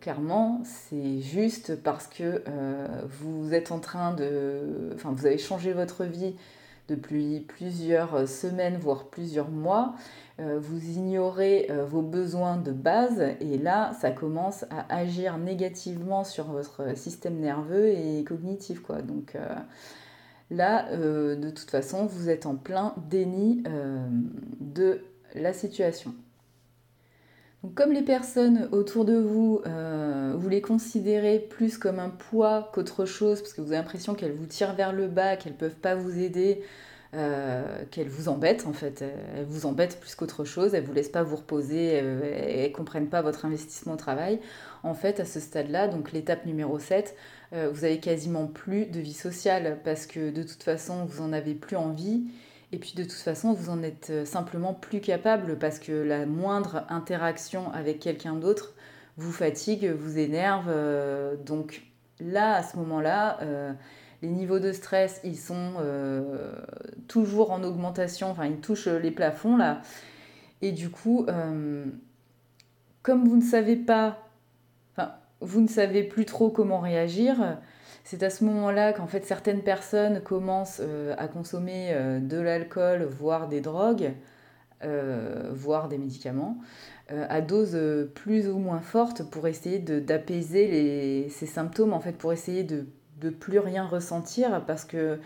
clairement, 0.00 0.62
c'est 0.64 1.20
juste 1.20 1.74
parce 1.82 2.06
que 2.06 2.44
vous 3.08 3.52
êtes 3.52 3.72
en 3.72 3.80
train 3.80 4.14
de... 4.14 4.92
Enfin, 4.94 5.10
vous 5.12 5.26
avez 5.26 5.36
changé 5.36 5.72
votre 5.72 6.04
vie 6.04 6.36
depuis 6.88 7.40
plusieurs 7.40 8.28
semaines, 8.28 8.76
voire 8.76 9.06
plusieurs 9.06 9.50
mois, 9.50 9.94
euh, 10.40 10.58
vous 10.60 10.98
ignorez 10.98 11.68
euh, 11.70 11.84
vos 11.84 12.02
besoins 12.02 12.56
de 12.56 12.72
base 12.72 13.22
et 13.40 13.56
là, 13.56 13.92
ça 14.00 14.10
commence 14.10 14.64
à 14.64 14.92
agir 14.92 15.38
négativement 15.38 16.24
sur 16.24 16.46
votre 16.46 16.96
système 16.96 17.38
nerveux 17.38 17.88
et 17.88 18.24
cognitif. 18.24 18.80
Quoi. 18.80 19.00
Donc 19.00 19.36
euh, 19.36 19.54
là, 20.50 20.96
de 20.96 21.50
toute 21.50 21.70
façon, 21.70 22.06
vous 22.06 22.28
êtes 22.28 22.46
en 22.46 22.56
plein 22.56 22.94
déni 23.08 23.62
de 24.60 25.00
la 25.34 25.52
situation. 25.52 26.14
Comme 27.74 27.92
les 27.92 28.02
personnes 28.02 28.68
autour 28.72 29.04
de 29.04 29.16
vous, 29.16 29.62
vous 30.36 30.48
les 30.48 30.60
considérez 30.60 31.38
plus 31.38 31.78
comme 31.78 31.98
un 31.98 32.10
poids 32.10 32.70
qu'autre 32.74 33.04
chose, 33.04 33.40
parce 33.40 33.54
que 33.54 33.60
vous 33.60 33.68
avez 33.68 33.78
l'impression 33.78 34.14
qu'elles 34.14 34.34
vous 34.34 34.46
tirent 34.46 34.74
vers 34.74 34.92
le 34.92 35.08
bas, 35.08 35.36
qu'elles 35.36 35.52
ne 35.52 35.58
peuvent 35.58 35.76
pas 35.76 35.94
vous 35.94 36.18
aider, 36.18 36.62
euh, 37.16 37.62
qu'elles 37.92 38.08
vous 38.08 38.28
embêtent 38.28 38.66
en 38.66 38.72
fait. 38.72 39.02
Elles 39.02 39.44
vous 39.44 39.66
embêtent 39.66 40.00
plus 40.00 40.16
qu'autre 40.16 40.44
chose, 40.44 40.74
elles 40.74 40.82
vous 40.82 40.92
laissent 40.92 41.08
pas 41.08 41.22
vous 41.22 41.36
reposer, 41.36 41.86
elles, 41.86 42.68
ne 42.70 42.74
comprennent 42.74 43.08
pas 43.08 43.22
votre 43.22 43.44
investissement 43.44 43.92
au 43.92 43.96
travail. 43.96 44.40
En 44.82 44.94
fait, 44.94 45.20
à 45.20 45.24
ce 45.24 45.38
stade-là, 45.38 45.86
donc 45.86 46.10
l'étape 46.10 46.44
numéro 46.44 46.80
7, 46.80 47.14
euh, 47.52 47.70
vous 47.72 47.84
avez 47.84 48.00
quasiment 48.00 48.48
plus 48.48 48.86
de 48.86 48.98
vie 48.98 49.12
sociale 49.12 49.78
parce 49.84 50.06
que 50.06 50.30
de 50.30 50.42
toute 50.42 50.64
façon, 50.64 51.04
vous 51.04 51.22
en 51.22 51.32
avez 51.32 51.54
plus 51.54 51.76
envie. 51.76 52.24
Et 52.74 52.78
puis 52.78 52.94
de 52.96 53.04
toute 53.04 53.12
façon, 53.12 53.52
vous 53.52 53.70
en 53.70 53.84
êtes 53.84 54.08
euh, 54.10 54.24
simplement 54.24 54.74
plus 54.74 55.00
capable 55.00 55.58
parce 55.58 55.78
que 55.78 55.92
la 55.92 56.26
moindre 56.26 56.84
interaction 56.88 57.70
avec 57.72 58.00
quelqu'un 58.00 58.34
d'autre 58.34 58.74
vous 59.16 59.30
fatigue, 59.30 59.88
vous 59.92 60.18
énerve. 60.18 60.68
donc 61.44 61.82
là, 62.18 62.56
à 62.56 62.62
ce 62.64 62.76
moment-là, 62.78 63.38
les 64.24 64.30
niveaux 64.30 64.58
de 64.58 64.72
stress, 64.72 65.20
ils 65.22 65.38
sont 65.38 65.74
euh, 65.78 66.50
toujours 67.08 67.50
en 67.50 67.62
augmentation, 67.62 68.30
enfin, 68.30 68.46
ils 68.46 68.60
touchent 68.60 68.88
les 68.88 69.10
plafonds 69.10 69.58
là. 69.58 69.82
Et 70.62 70.72
du 70.72 70.88
coup, 70.88 71.26
euh, 71.28 71.84
comme 73.02 73.28
vous 73.28 73.36
ne 73.36 73.42
savez 73.42 73.76
pas, 73.76 74.26
enfin, 74.96 75.12
vous 75.42 75.60
ne 75.60 75.68
savez 75.68 76.02
plus 76.02 76.24
trop 76.24 76.48
comment 76.48 76.80
réagir, 76.80 77.58
c'est 78.04 78.22
à 78.22 78.30
ce 78.30 78.44
moment-là 78.44 78.92
qu'en 78.92 79.06
fait 79.06 79.24
certaines 79.24 79.62
personnes 79.62 80.20
commencent 80.20 80.80
euh, 80.80 81.14
à 81.18 81.26
consommer 81.26 81.96
de 82.20 82.38
l'alcool, 82.38 83.04
voire 83.04 83.48
des 83.48 83.60
drogues, 83.60 84.12
voire 85.52 85.88
des 85.88 85.96
médicaments, 85.96 86.58
à 87.08 87.40
dose 87.40 87.78
plus 88.14 88.48
ou 88.48 88.58
moins 88.58 88.80
forte 88.80 89.22
pour 89.30 89.48
essayer 89.48 89.78
d'apaiser 89.78 91.28
ces 91.30 91.46
symptômes, 91.46 91.94
en 91.94 92.00
fait, 92.00 92.12
pour 92.12 92.34
essayer 92.34 92.64
de 92.64 92.86
de 93.24 93.30
plus 93.30 93.58
rien 93.58 93.86
ressentir 93.86 94.64
parce 94.66 94.84
que 94.84 95.18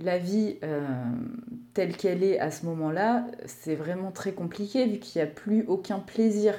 la 0.00 0.18
vie 0.18 0.56
euh, 0.62 0.80
telle 1.74 1.96
qu'elle 1.96 2.22
est 2.22 2.38
à 2.38 2.50
ce 2.50 2.66
moment-là, 2.66 3.26
c'est 3.46 3.74
vraiment 3.74 4.10
très 4.10 4.32
compliqué 4.32 4.86
vu 4.86 4.98
qu'il 4.98 5.20
n'y 5.20 5.28
a 5.28 5.30
plus 5.30 5.64
aucun 5.66 5.98
plaisir. 5.98 6.54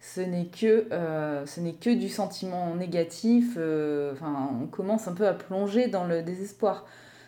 Ce 0.00 0.22
n'est 0.22 0.46
que, 0.46 0.86
euh, 0.92 1.44
ce 1.44 1.60
n'est 1.60 1.74
que 1.74 1.90
du 1.90 2.08
sentiment 2.08 2.74
négatif. 2.74 3.54
Euh, 3.58 4.14
on 4.22 4.66
commence 4.66 5.06
un 5.08 5.12
peu 5.12 5.26
à 5.26 5.34
plonger 5.34 5.88
dans 5.88 6.04
le 6.04 6.22
désespoir. 6.22 6.86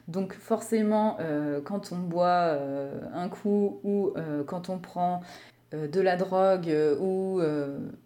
Donc 0.09 0.35
forcément, 0.35 1.17
quand 1.65 1.93
on 1.93 1.99
boit 1.99 2.59
un 3.15 3.29
coup 3.29 3.79
ou 3.85 4.13
quand 4.47 4.69
on 4.69 4.79
prend 4.79 5.21
de 5.73 6.01
la 6.01 6.17
drogue 6.17 6.69
ou 7.01 7.41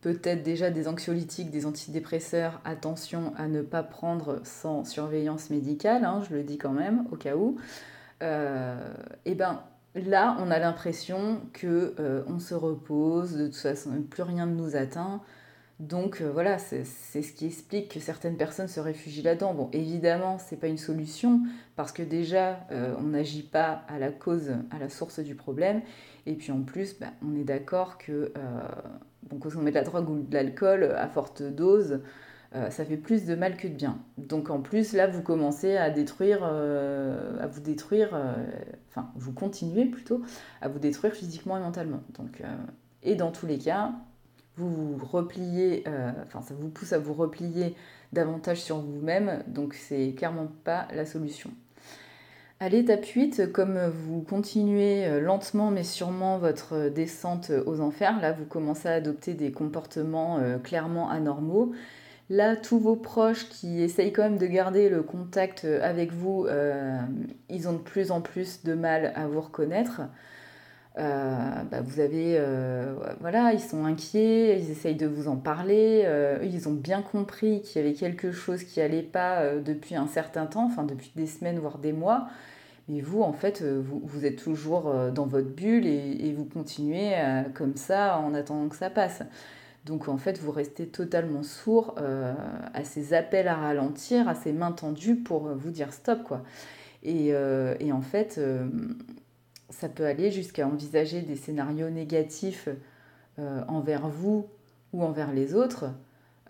peut-être 0.02 0.42
déjà 0.42 0.68
des 0.68 0.88
anxiolytiques, 0.88 1.50
des 1.50 1.64
antidépresseurs, 1.64 2.60
attention 2.66 3.32
à 3.38 3.48
ne 3.48 3.62
pas 3.62 3.82
prendre 3.82 4.40
sans 4.44 4.84
surveillance 4.84 5.48
médicale, 5.48 6.04
hein, 6.04 6.20
je 6.28 6.36
le 6.36 6.42
dis 6.42 6.58
quand 6.58 6.72
même 6.72 7.06
au 7.10 7.16
cas 7.16 7.34
où. 7.34 7.56
et 8.20 9.34
ben 9.34 9.62
là, 10.04 10.36
on 10.40 10.50
a 10.50 10.58
l'impression 10.58 11.40
que 11.52 11.94
on 12.28 12.38
se 12.38 12.54
repose, 12.54 13.36
de 13.36 13.46
toute 13.46 13.56
façon 13.56 13.90
plus 14.02 14.22
rien 14.22 14.46
ne 14.46 14.54
nous 14.54 14.76
atteint. 14.76 15.22
Donc 15.78 16.22
euh, 16.22 16.30
voilà, 16.32 16.56
c'est 16.58 16.84
ce 16.84 17.32
qui 17.32 17.46
explique 17.46 17.92
que 17.92 18.00
certaines 18.00 18.38
personnes 18.38 18.68
se 18.68 18.80
réfugient 18.80 19.22
là-dedans. 19.22 19.52
Bon, 19.52 19.68
évidemment, 19.72 20.38
c'est 20.38 20.56
pas 20.56 20.68
une 20.68 20.78
solution 20.78 21.42
parce 21.76 21.92
que 21.92 22.02
déjà, 22.02 22.60
euh, 22.72 22.94
on 22.98 23.08
n'agit 23.08 23.42
pas 23.42 23.82
à 23.88 23.98
la 23.98 24.10
cause, 24.10 24.52
à 24.70 24.78
la 24.78 24.88
source 24.88 25.20
du 25.20 25.34
problème. 25.34 25.82
Et 26.24 26.34
puis 26.34 26.50
en 26.50 26.62
plus, 26.62 26.98
bah, 26.98 27.08
on 27.22 27.36
est 27.36 27.44
d'accord 27.44 27.98
que 27.98 28.12
euh, 28.12 28.32
bon, 29.24 29.38
quand 29.38 29.50
on 29.54 29.60
met 29.60 29.70
de 29.70 29.76
la 29.76 29.82
drogue 29.82 30.08
ou 30.08 30.22
de 30.22 30.32
l'alcool 30.32 30.84
à 30.84 31.08
forte 31.08 31.42
dose, 31.42 32.00
ça 32.70 32.84
fait 32.84 32.96
plus 32.96 33.24
de 33.24 33.34
mal 33.34 33.56
que 33.56 33.68
de 33.68 33.72
bien. 33.74 33.98
Donc 34.18 34.50
en 34.50 34.60
plus, 34.60 34.92
là, 34.92 35.06
vous 35.06 35.22
commencez 35.22 35.76
à 35.76 35.90
détruire, 35.90 36.44
à 36.44 37.46
vous 37.46 37.60
détruire, 37.60 38.10
enfin, 38.88 39.10
vous 39.16 39.32
continuez 39.32 39.86
plutôt 39.86 40.22
à 40.60 40.68
vous 40.68 40.78
détruire 40.78 41.12
physiquement 41.12 41.56
et 41.56 41.60
mentalement. 41.60 42.02
Donc, 42.18 42.42
et 43.02 43.14
dans 43.14 43.30
tous 43.30 43.46
les 43.46 43.58
cas, 43.58 43.92
vous 44.56 44.96
repliez, 45.02 45.84
euh, 45.86 46.10
enfin 46.22 46.40
ça 46.40 46.54
vous 46.58 46.68
pousse 46.68 46.92
à 46.92 46.98
vous 46.98 47.12
replier 47.12 47.74
davantage 48.12 48.60
sur 48.60 48.78
vous-même, 48.78 49.42
donc 49.46 49.74
c'est 49.74 50.14
clairement 50.16 50.48
pas 50.64 50.88
la 50.94 51.04
solution. 51.04 51.50
À 52.58 52.70
l'étape 52.70 53.04
8, 53.04 53.52
comme 53.52 53.78
vous 53.88 54.22
continuez 54.22 55.06
euh, 55.06 55.20
lentement 55.20 55.70
mais 55.70 55.84
sûrement 55.84 56.38
votre 56.38 56.88
descente 56.88 57.52
aux 57.66 57.80
enfers, 57.80 58.18
là 58.20 58.32
vous 58.32 58.46
commencez 58.46 58.88
à 58.88 58.94
adopter 58.94 59.34
des 59.34 59.52
comportements 59.52 60.38
euh, 60.38 60.58
clairement 60.58 61.10
anormaux. 61.10 61.72
Là, 62.28 62.56
tous 62.56 62.78
vos 62.78 62.96
proches 62.96 63.48
qui 63.48 63.80
essayent 63.82 64.12
quand 64.12 64.24
même 64.24 64.38
de 64.38 64.46
garder 64.46 64.88
le 64.88 65.02
contact 65.02 65.64
avec 65.64 66.12
vous, 66.12 66.46
ils 67.48 67.68
ont 67.68 67.72
de 67.74 67.78
plus 67.78 68.10
en 68.10 68.20
plus 68.20 68.64
de 68.64 68.74
mal 68.74 69.12
à 69.14 69.28
vous 69.28 69.40
reconnaître. 69.40 70.02
Euh, 70.98 71.62
bah, 71.70 71.82
vous 71.82 72.00
avez, 72.00 72.36
euh, 72.38 72.94
voilà, 73.20 73.52
ils 73.52 73.60
sont 73.60 73.84
inquiets, 73.84 74.58
ils 74.58 74.70
essayent 74.70 74.96
de 74.96 75.06
vous 75.06 75.28
en 75.28 75.36
parler, 75.36 76.04
euh, 76.06 76.38
ils 76.42 76.68
ont 76.68 76.72
bien 76.72 77.02
compris 77.02 77.60
qu'il 77.60 77.82
y 77.82 77.84
avait 77.84 77.94
quelque 77.94 78.32
chose 78.32 78.64
qui 78.64 78.80
allait 78.80 79.02
pas 79.02 79.56
depuis 79.56 79.94
un 79.94 80.06
certain 80.06 80.46
temps, 80.46 80.64
enfin 80.64 80.84
depuis 80.84 81.12
des 81.14 81.26
semaines 81.26 81.58
voire 81.58 81.78
des 81.78 81.92
mois. 81.92 82.28
Mais 82.88 83.00
vous, 83.00 83.20
en 83.22 83.32
fait, 83.32 83.62
vous, 83.64 84.24
êtes 84.24 84.36
toujours 84.36 84.94
dans 85.12 85.26
votre 85.26 85.48
bulle 85.48 85.86
et 85.86 86.32
vous 86.36 86.44
continuez 86.44 87.14
comme 87.54 87.74
ça 87.74 88.18
en 88.18 88.32
attendant 88.32 88.68
que 88.68 88.76
ça 88.76 88.90
passe. 88.90 89.22
Donc 89.86 90.08
en 90.08 90.18
fait, 90.18 90.38
vous 90.38 90.50
restez 90.50 90.88
totalement 90.88 91.42
sourd 91.42 91.94
à 92.74 92.84
ces 92.84 93.14
appels 93.14 93.48
à 93.48 93.54
ralentir, 93.54 94.28
à 94.28 94.34
ces 94.34 94.52
mains 94.52 94.72
tendues 94.72 95.16
pour 95.16 95.48
vous 95.54 95.70
dire 95.70 95.92
stop, 95.92 96.24
quoi. 96.24 96.42
Et, 97.04 97.28
et 97.28 97.92
en 97.92 98.00
fait, 98.02 98.40
ça 99.70 99.88
peut 99.88 100.06
aller 100.06 100.30
jusqu'à 100.30 100.66
envisager 100.66 101.22
des 101.22 101.36
scénarios 101.36 101.90
négatifs 101.90 102.68
euh, 103.38 103.62
envers 103.68 104.08
vous 104.08 104.46
ou 104.92 105.02
envers 105.02 105.32
les 105.32 105.54
autres. 105.54 105.86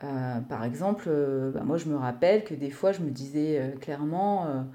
Euh, 0.04 0.40
par 0.40 0.64
exemple, 0.64 1.06
euh, 1.08 1.50
bah, 1.50 1.62
moi 1.64 1.78
je 1.78 1.86
me 1.86 1.96
rappelle 1.96 2.44
que 2.44 2.54
des 2.54 2.70
fois 2.70 2.92
je 2.92 3.00
me 3.00 3.10
disais 3.10 3.74
clairement 3.80 4.66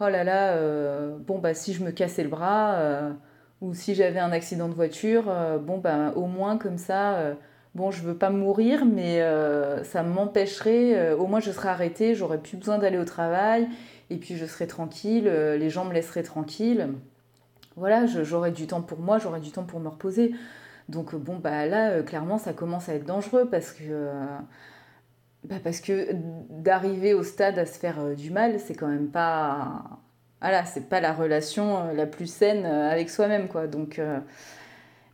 Oh 0.00 0.08
là 0.08 0.24
là, 0.24 0.58
bon 1.26 1.38
bah 1.38 1.54
si 1.54 1.72
je 1.72 1.82
me 1.82 1.90
cassais 1.90 2.22
le 2.22 2.28
bras 2.28 2.78
ou 3.62 3.72
si 3.72 3.94
j'avais 3.94 4.18
un 4.18 4.32
accident 4.32 4.68
de 4.68 4.74
voiture, 4.74 5.32
bon 5.62 5.78
bah 5.78 6.12
au 6.16 6.26
moins 6.26 6.58
comme 6.58 6.76
ça, 6.76 7.34
bon 7.76 7.92
je 7.92 8.02
veux 8.02 8.16
pas 8.16 8.30
mourir 8.30 8.84
mais 8.84 9.22
ça 9.84 10.02
m'empêcherait, 10.02 11.12
au 11.12 11.26
moins 11.26 11.40
je 11.40 11.52
serais 11.52 11.68
arrêtée, 11.68 12.14
j'aurais 12.14 12.38
plus 12.38 12.56
besoin 12.56 12.78
d'aller 12.78 12.98
au 12.98 13.04
travail 13.04 13.68
et 14.10 14.16
puis 14.16 14.36
je 14.36 14.46
serais 14.46 14.66
tranquille, 14.66 15.24
les 15.24 15.70
gens 15.70 15.84
me 15.84 15.92
laisseraient 15.92 16.22
tranquille 16.24 16.88
voilà, 17.76 18.06
j'aurai 18.06 18.52
du 18.52 18.66
temps 18.66 18.82
pour 18.82 18.98
moi, 18.98 19.18
j'aurai 19.18 19.40
du 19.40 19.50
temps 19.50 19.64
pour 19.64 19.80
me 19.80 19.88
reposer. 19.88 20.34
Donc 20.88 21.14
euh, 21.14 21.18
bon, 21.18 21.36
bah 21.36 21.66
là, 21.66 21.90
euh, 21.90 22.02
clairement, 22.02 22.38
ça 22.38 22.52
commence 22.52 22.88
à 22.88 22.94
être 22.94 23.04
dangereux 23.04 23.48
parce 23.50 23.72
que, 23.72 23.84
euh, 23.84 24.38
bah, 25.44 25.56
que 25.84 26.08
d'arriver 26.50 27.14
au 27.14 27.22
stade 27.22 27.58
à 27.58 27.66
se 27.66 27.78
faire 27.78 28.14
du 28.16 28.30
mal, 28.30 28.58
c'est 28.60 28.74
quand 28.74 28.88
même 28.88 29.08
pas, 29.10 30.00
voilà, 30.40 30.64
c'est 30.64 30.88
pas 30.88 31.00
la 31.00 31.12
relation 31.12 31.92
la 31.92 32.06
plus 32.06 32.26
saine 32.26 32.64
avec 32.66 33.10
soi-même, 33.10 33.48
quoi. 33.48 33.66
Donc, 33.66 34.00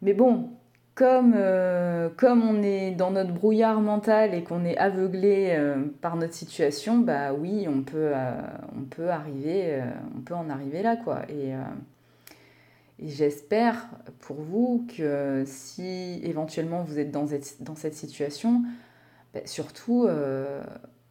mais 0.03 0.15
bon, 0.15 0.51
comme, 0.95 1.35
comme 2.17 2.43
on 2.43 2.63
est 2.63 2.91
dans 2.93 3.11
notre 3.11 3.33
brouillard 3.33 3.81
mental 3.81 4.35
et 4.35 4.43
qu'on 4.43 4.65
est 4.65 4.77
aveuglé 4.77 5.59
par 6.01 6.17
notre 6.17 6.35
situation, 6.35 6.99
bah 6.99 7.33
oui, 7.33 7.67
on 7.69 7.83
peut, 7.83 8.13
on 8.77 8.85
peut 8.85 9.09
arriver, 9.11 9.81
on 10.17 10.21
peut 10.21 10.35
en 10.35 10.51
arriver 10.51 10.83
là, 10.83 10.97
quoi. 10.97 11.23
Et 11.31 11.53
j'espère 13.03 13.89
pour 14.21 14.37
vous 14.37 14.87
que 14.97 15.45
si 15.47 16.21
éventuellement 16.23 16.83
vous 16.83 16.99
êtes 16.99 17.11
dans 17.11 17.27
cette, 17.27 17.63
dans 17.63 17.75
cette 17.77 17.95
situation, 17.95 18.63
bah, 19.35 19.41
surtout 19.45 20.05
euh, 20.07 20.63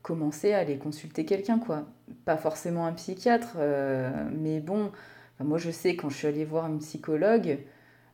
commencez 0.02 0.54
à 0.54 0.60
aller 0.60 0.78
consulter 0.78 1.26
quelqu'un, 1.26 1.60
quoi. 1.60 1.86
Pas 2.26 2.38
forcément 2.38 2.86
un 2.86 2.94
psychiatre, 2.94 3.56
euh, 3.58 4.12
mais 4.32 4.60
bon, 4.60 4.92
moi 5.40 5.58
je 5.58 5.72
sais 5.72 5.96
quand 5.96 6.10
je 6.10 6.18
suis 6.18 6.28
allée 6.28 6.46
voir 6.46 6.68
une 6.68 6.80
psychologue, 6.80 7.60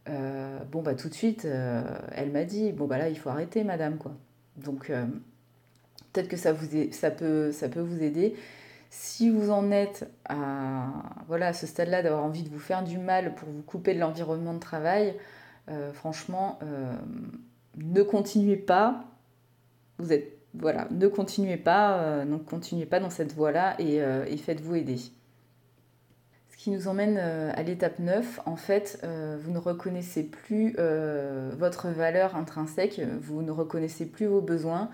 euh, 0.10 0.60
bon 0.72 0.82
bah 0.82 0.96
tout 0.96 1.10
de 1.10 1.14
suite, 1.14 1.46
elle 1.46 2.32
m'a 2.32 2.44
dit, 2.44 2.72
bon 2.72 2.86
bah 2.86 2.98
là 2.98 3.10
il 3.10 3.18
faut 3.18 3.30
arrêter 3.30 3.64
madame, 3.64 3.98
quoi. 3.98 4.14
Donc 4.58 4.92
peut-être 6.14 6.28
que 6.28 6.38
ça, 6.38 6.54
vous 6.54 6.66
ça, 6.92 7.12
peut, 7.12 7.52
ça 7.52 7.70
peut 7.70 7.82
vous 7.82 8.02
aider. 8.02 8.36
Si 8.90 9.30
vous 9.30 9.52
en 9.52 9.70
êtes 9.72 10.10
à, 10.30 10.88
voilà, 11.28 11.54
ce 11.54 11.68
stade-là 11.68 12.02
d'avoir 12.02 12.24
envie 12.24 12.44
de 12.44 12.50
vous 12.50 12.60
faire 12.60 12.84
du 12.84 12.98
mal 12.98 13.36
pour 13.36 13.50
vous 13.50 13.62
couper 13.62 13.94
de 13.94 14.00
l'environnement 14.00 14.54
de 14.54 14.60
travail, 14.60 15.16
euh, 15.70 15.92
franchement, 15.92 16.58
euh, 16.64 16.94
ne 17.76 18.02
continuez 18.02 18.56
pas. 18.56 19.04
Vous 19.98 20.14
êtes, 20.14 20.32
voilà, 20.54 20.88
ne 20.92 21.08
continuez 21.08 21.58
pas, 21.58 22.00
euh, 22.00 22.26
ne 22.26 22.38
continuez 22.38 22.86
pas 22.86 23.00
dans 23.00 23.10
cette 23.10 23.34
voie-là 23.34 23.76
et, 23.80 23.98
et 23.98 24.38
faites-vous 24.38 24.76
aider. 24.76 24.98
Qui 26.68 26.74
nous 26.74 26.90
emmène 26.90 27.18
à 27.18 27.64
l'étape 27.64 27.98
9, 27.98 28.42
en 28.46 28.58
fait, 28.58 29.02
vous 29.40 29.52
ne 29.52 29.58
reconnaissez 29.58 30.24
plus 30.24 30.76
votre 31.58 31.88
valeur 31.88 32.36
intrinsèque, 32.36 33.00
vous 33.22 33.42
ne 33.42 33.52
reconnaissez 33.52 34.06
plus 34.06 34.26
vos 34.26 34.42
besoins, 34.42 34.90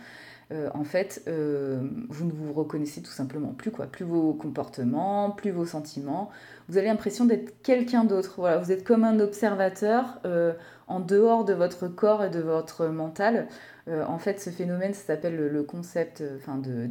euh, 0.52 0.70
en 0.74 0.84
fait, 0.84 1.24
euh, 1.28 1.82
vous 2.10 2.26
ne 2.26 2.32
vous 2.32 2.54
reconnaissez 2.54 3.02
tout 3.02 3.12
simplement 3.12 3.54
plus, 3.54 3.72
quoi. 3.72 3.88
Plus 3.88 4.06
vos 4.06 4.34
comportements, 4.34 5.32
plus 5.32 5.52
vos 5.52 5.66
sentiments. 5.66 6.30
Vous 6.70 6.78
avez 6.78 6.88
l'impression 6.88 7.26
d'être 7.26 7.62
quelqu'un 7.64 8.04
d'autre. 8.04 8.36
Voilà, 8.38 8.58
vous 8.58 8.72
êtes 8.72 8.84
comme 8.84 9.04
un 9.04 9.20
observateur 9.20 10.20
euh, 10.26 10.54
en 10.88 11.00
dehors 11.00 11.44
de 11.46 11.54
votre 11.54 11.88
corps 11.88 12.24
et 12.24 12.30
de 12.30 12.40
votre 12.40 12.88
mental. 12.88 13.48
en 13.88 14.18
fait, 14.20 14.40
ce 14.40 14.50
phénomène, 14.50 14.94
s'appelle 14.94 15.36
le, 15.36 15.64
concept 15.64 16.24
enfin, 16.38 16.58
de 16.58 16.88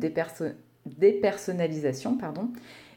dépersonnalisation, 0.87 2.16
pardon. 2.16 2.51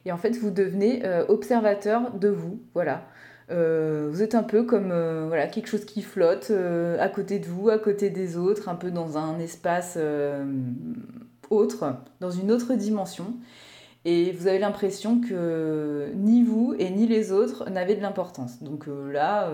Et 0.05 0.11
en 0.11 0.17
fait, 0.17 0.37
vous 0.37 0.51
devenez 0.51 1.03
observateur 1.27 2.11
de 2.13 2.29
vous. 2.29 2.61
Voilà. 2.73 3.07
Euh, 3.51 4.09
vous 4.11 4.23
êtes 4.23 4.33
un 4.33 4.43
peu 4.43 4.63
comme 4.63 4.91
euh, 4.91 5.25
voilà, 5.27 5.47
quelque 5.47 5.67
chose 5.67 5.85
qui 5.85 6.01
flotte 6.01 6.47
euh, 6.49 6.97
à 6.99 7.09
côté 7.09 7.37
de 7.39 7.45
vous, 7.45 7.69
à 7.69 7.77
côté 7.77 8.09
des 8.09 8.37
autres, 8.37 8.69
un 8.69 8.75
peu 8.75 8.89
dans 8.89 9.17
un 9.17 9.39
espace 9.39 9.97
autre, 11.49 11.95
dans 12.19 12.31
une 12.31 12.51
autre 12.51 12.73
dimension. 12.73 13.35
Et 14.05 14.31
vous 14.31 14.47
avez 14.47 14.59
l'impression 14.59 15.19
que 15.19 16.11
ni 16.15 16.43
vous 16.43 16.75
et 16.77 16.91
ni 16.91 17.07
les 17.07 17.31
autres 17.31 17.69
n'avaient 17.69 17.95
de 17.95 18.01
l'importance. 18.01 18.61
Donc 18.61 18.87
là, 18.87 19.49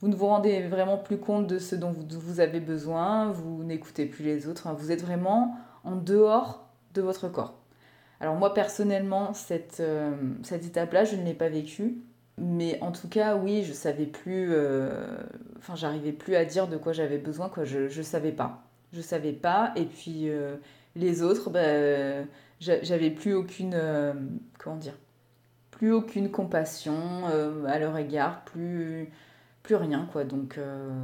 vous, 0.00 0.08
ne 0.08 0.14
vous 0.14 0.26
rendez 0.26 0.66
vraiment 0.68 0.98
plus 0.98 1.16
compte 1.16 1.46
de 1.46 1.58
ce 1.58 1.74
dont 1.74 1.90
vous, 1.90 2.40
avez 2.40 2.60
besoin, 2.60 3.30
vous 3.30 3.64
n'écoutez 3.64 4.04
plus 4.04 4.22
les 4.22 4.48
autres, 4.48 4.68
vous 4.76 4.92
êtes 4.92 5.02
vraiment 5.02 5.56
en 5.82 5.96
dehors 5.96 6.68
de 6.92 7.00
votre 7.00 7.28
corps. 7.28 7.63
Alors 8.20 8.36
moi 8.36 8.54
personnellement, 8.54 9.34
cette, 9.34 9.82
cette 10.42 10.64
étape-là, 10.64 11.04
je 11.04 11.16
ne 11.16 11.24
l'ai 11.24 11.34
pas 11.34 11.48
vécue. 11.48 11.98
Mais 12.38 12.78
en 12.80 12.90
tout 12.90 13.08
cas, 13.08 13.36
oui, 13.36 13.62
je 13.62 13.72
savais 13.72 14.06
plus. 14.06 14.48
Euh, 14.52 15.06
enfin, 15.58 15.76
j'arrivais 15.76 16.12
plus 16.12 16.34
à 16.34 16.44
dire 16.44 16.66
de 16.66 16.76
quoi 16.76 16.92
j'avais 16.92 17.18
besoin, 17.18 17.48
quoi. 17.48 17.64
Je, 17.64 17.88
je 17.88 18.02
savais 18.02 18.32
pas. 18.32 18.64
Je 18.92 19.00
savais 19.00 19.32
pas. 19.32 19.72
Et 19.76 19.84
puis, 19.84 20.28
euh, 20.28 20.56
les 20.96 21.22
autres, 21.22 21.50
bah, 21.50 22.24
j'avais 22.58 23.10
plus 23.10 23.34
aucune. 23.34 23.74
Euh, 23.74 24.14
comment 24.58 24.76
dire 24.76 24.94
Plus 25.70 25.92
aucune 25.92 26.30
compassion 26.30 27.26
à 27.66 27.78
leur 27.78 27.96
égard, 27.96 28.44
plus. 28.44 29.10
Plus 29.62 29.76
rien, 29.76 30.06
quoi. 30.12 30.24
Donc, 30.24 30.58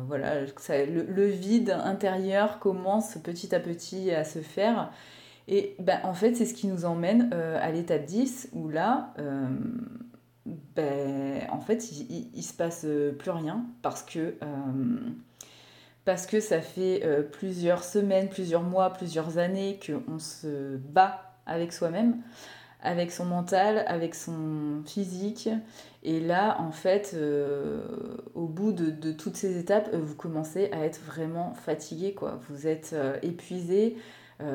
voilà, 0.06 0.42
le, 0.42 1.26
vide 1.26 1.70
intérieur 1.70 2.58
commence 2.58 3.16
petit 3.16 3.54
à 3.54 3.60
petit 3.60 4.10
à 4.10 4.24
se 4.24 4.40
faire. 4.40 4.90
Et 5.50 5.74
ben, 5.80 5.98
en 6.04 6.14
fait, 6.14 6.34
c'est 6.34 6.46
ce 6.46 6.54
qui 6.54 6.68
nous 6.68 6.84
emmène 6.84 7.32
à 7.32 7.70
l'étape 7.72 8.04
10, 8.06 8.50
où 8.52 8.68
là 8.68 9.12
ben, 10.74 11.42
en 11.50 11.60
fait, 11.60 11.90
il, 11.92 12.30
il, 12.34 12.42
se 12.42 12.54
passe 12.54 12.86
plus 13.18 13.30
rien 13.30 13.66
parce 13.82 14.02
que, 14.02 14.36
parce 16.04 16.26
que 16.26 16.40
ça 16.40 16.60
fait 16.60 17.04
plusieurs 17.32 17.82
semaines, 17.82 18.28
plusieurs 18.28 18.62
mois, 18.62 18.92
plusieurs 18.92 19.38
années 19.38 19.78
qu'on 19.84 20.18
se 20.20 20.76
bat 20.76 21.34
avec 21.46 21.72
soi-même 21.72 22.22
avec 22.82 23.10
son 23.12 23.24
mental, 23.24 23.84
avec 23.86 24.14
son 24.14 24.82
physique. 24.86 25.48
Et 26.02 26.20
là, 26.20 26.60
en 26.60 26.72
fait, 26.72 27.12
euh, 27.14 27.82
au 28.34 28.46
bout 28.46 28.72
de, 28.72 29.12
toutes 29.12 29.36
ces 29.36 29.58
étapes, 29.58 29.90
euh, 29.92 29.98
vous 30.00 30.14
commencez 30.14 30.70
à 30.72 30.84
être 30.84 31.00
vraiment 31.00 31.54
fatigué, 31.54 32.14
quoi. 32.14 32.40
Vous 32.48 32.66
êtes 32.66 32.90
euh, 32.94 33.18
épuisé. 33.22 33.96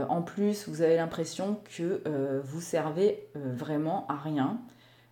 En 0.10 0.22
plus, 0.22 0.68
vous 0.68 0.82
avez 0.82 0.96
l'impression 0.96 1.60
que 1.78 2.02
vous 2.44 2.62
servez 2.62 3.28
vraiment 3.36 4.06
à 4.08 4.16
rien, 4.16 4.60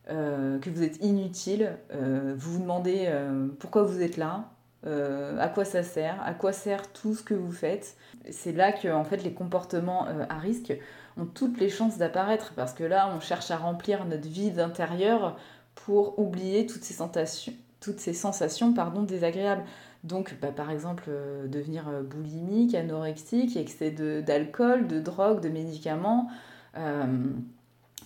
que 0.07 0.69
vous 0.69 0.83
êtes 0.83 1.03
inutile. 1.03 1.77
vous 1.91 2.53
vous 2.53 2.59
demandez 2.59 3.11
pourquoi 3.59 3.83
vous 3.83 4.01
êtes 4.01 4.17
là, 4.17 4.49
à 4.85 5.49
quoi 5.49 5.65
ça 5.65 5.83
sert, 5.83 6.21
à 6.23 6.33
quoi 6.33 6.51
sert 6.51 6.91
tout 6.91 7.15
ce 7.15 7.23
que 7.23 7.33
vous 7.33 7.51
faites. 7.51 7.95
C'est 8.31 8.51
là 8.51 8.71
que, 8.71 9.03
fait, 9.03 9.23
les 9.23 9.33
comportements 9.33 10.07
à 10.29 10.37
risque 10.39 10.73
ont 11.17 11.25
toutes 11.25 11.59
les 11.59 11.69
chances 11.69 11.97
d'apparaître 11.97 12.53
parce 12.55 12.73
que 12.73 12.83
là, 12.83 13.11
on 13.15 13.19
cherche 13.19 13.51
à 13.51 13.57
remplir 13.57 14.05
notre 14.05 14.27
vide 14.27 14.59
intérieur 14.59 15.37
pour 15.75 16.19
oublier 16.19 16.65
toutes 16.65 16.83
ces 16.83 16.93
sensations, 16.93 17.53
toutes 17.79 17.99
ces 17.99 18.13
sensations 18.13 18.73
pardon, 18.73 19.03
désagréables. 19.03 19.63
Donc, 20.03 20.35
bah, 20.41 20.51
par 20.51 20.69
exemple, 20.69 21.05
euh, 21.07 21.47
devenir 21.47 21.87
euh, 21.87 22.03
boulimique, 22.03 22.75
anorexique, 22.75 23.55
excès 23.55 23.91
d'alcool, 23.91 24.87
de, 24.87 24.99
drogue, 24.99 25.39
de 25.39 25.49
médicaments. 25.49 26.29
Euh, 26.77 27.05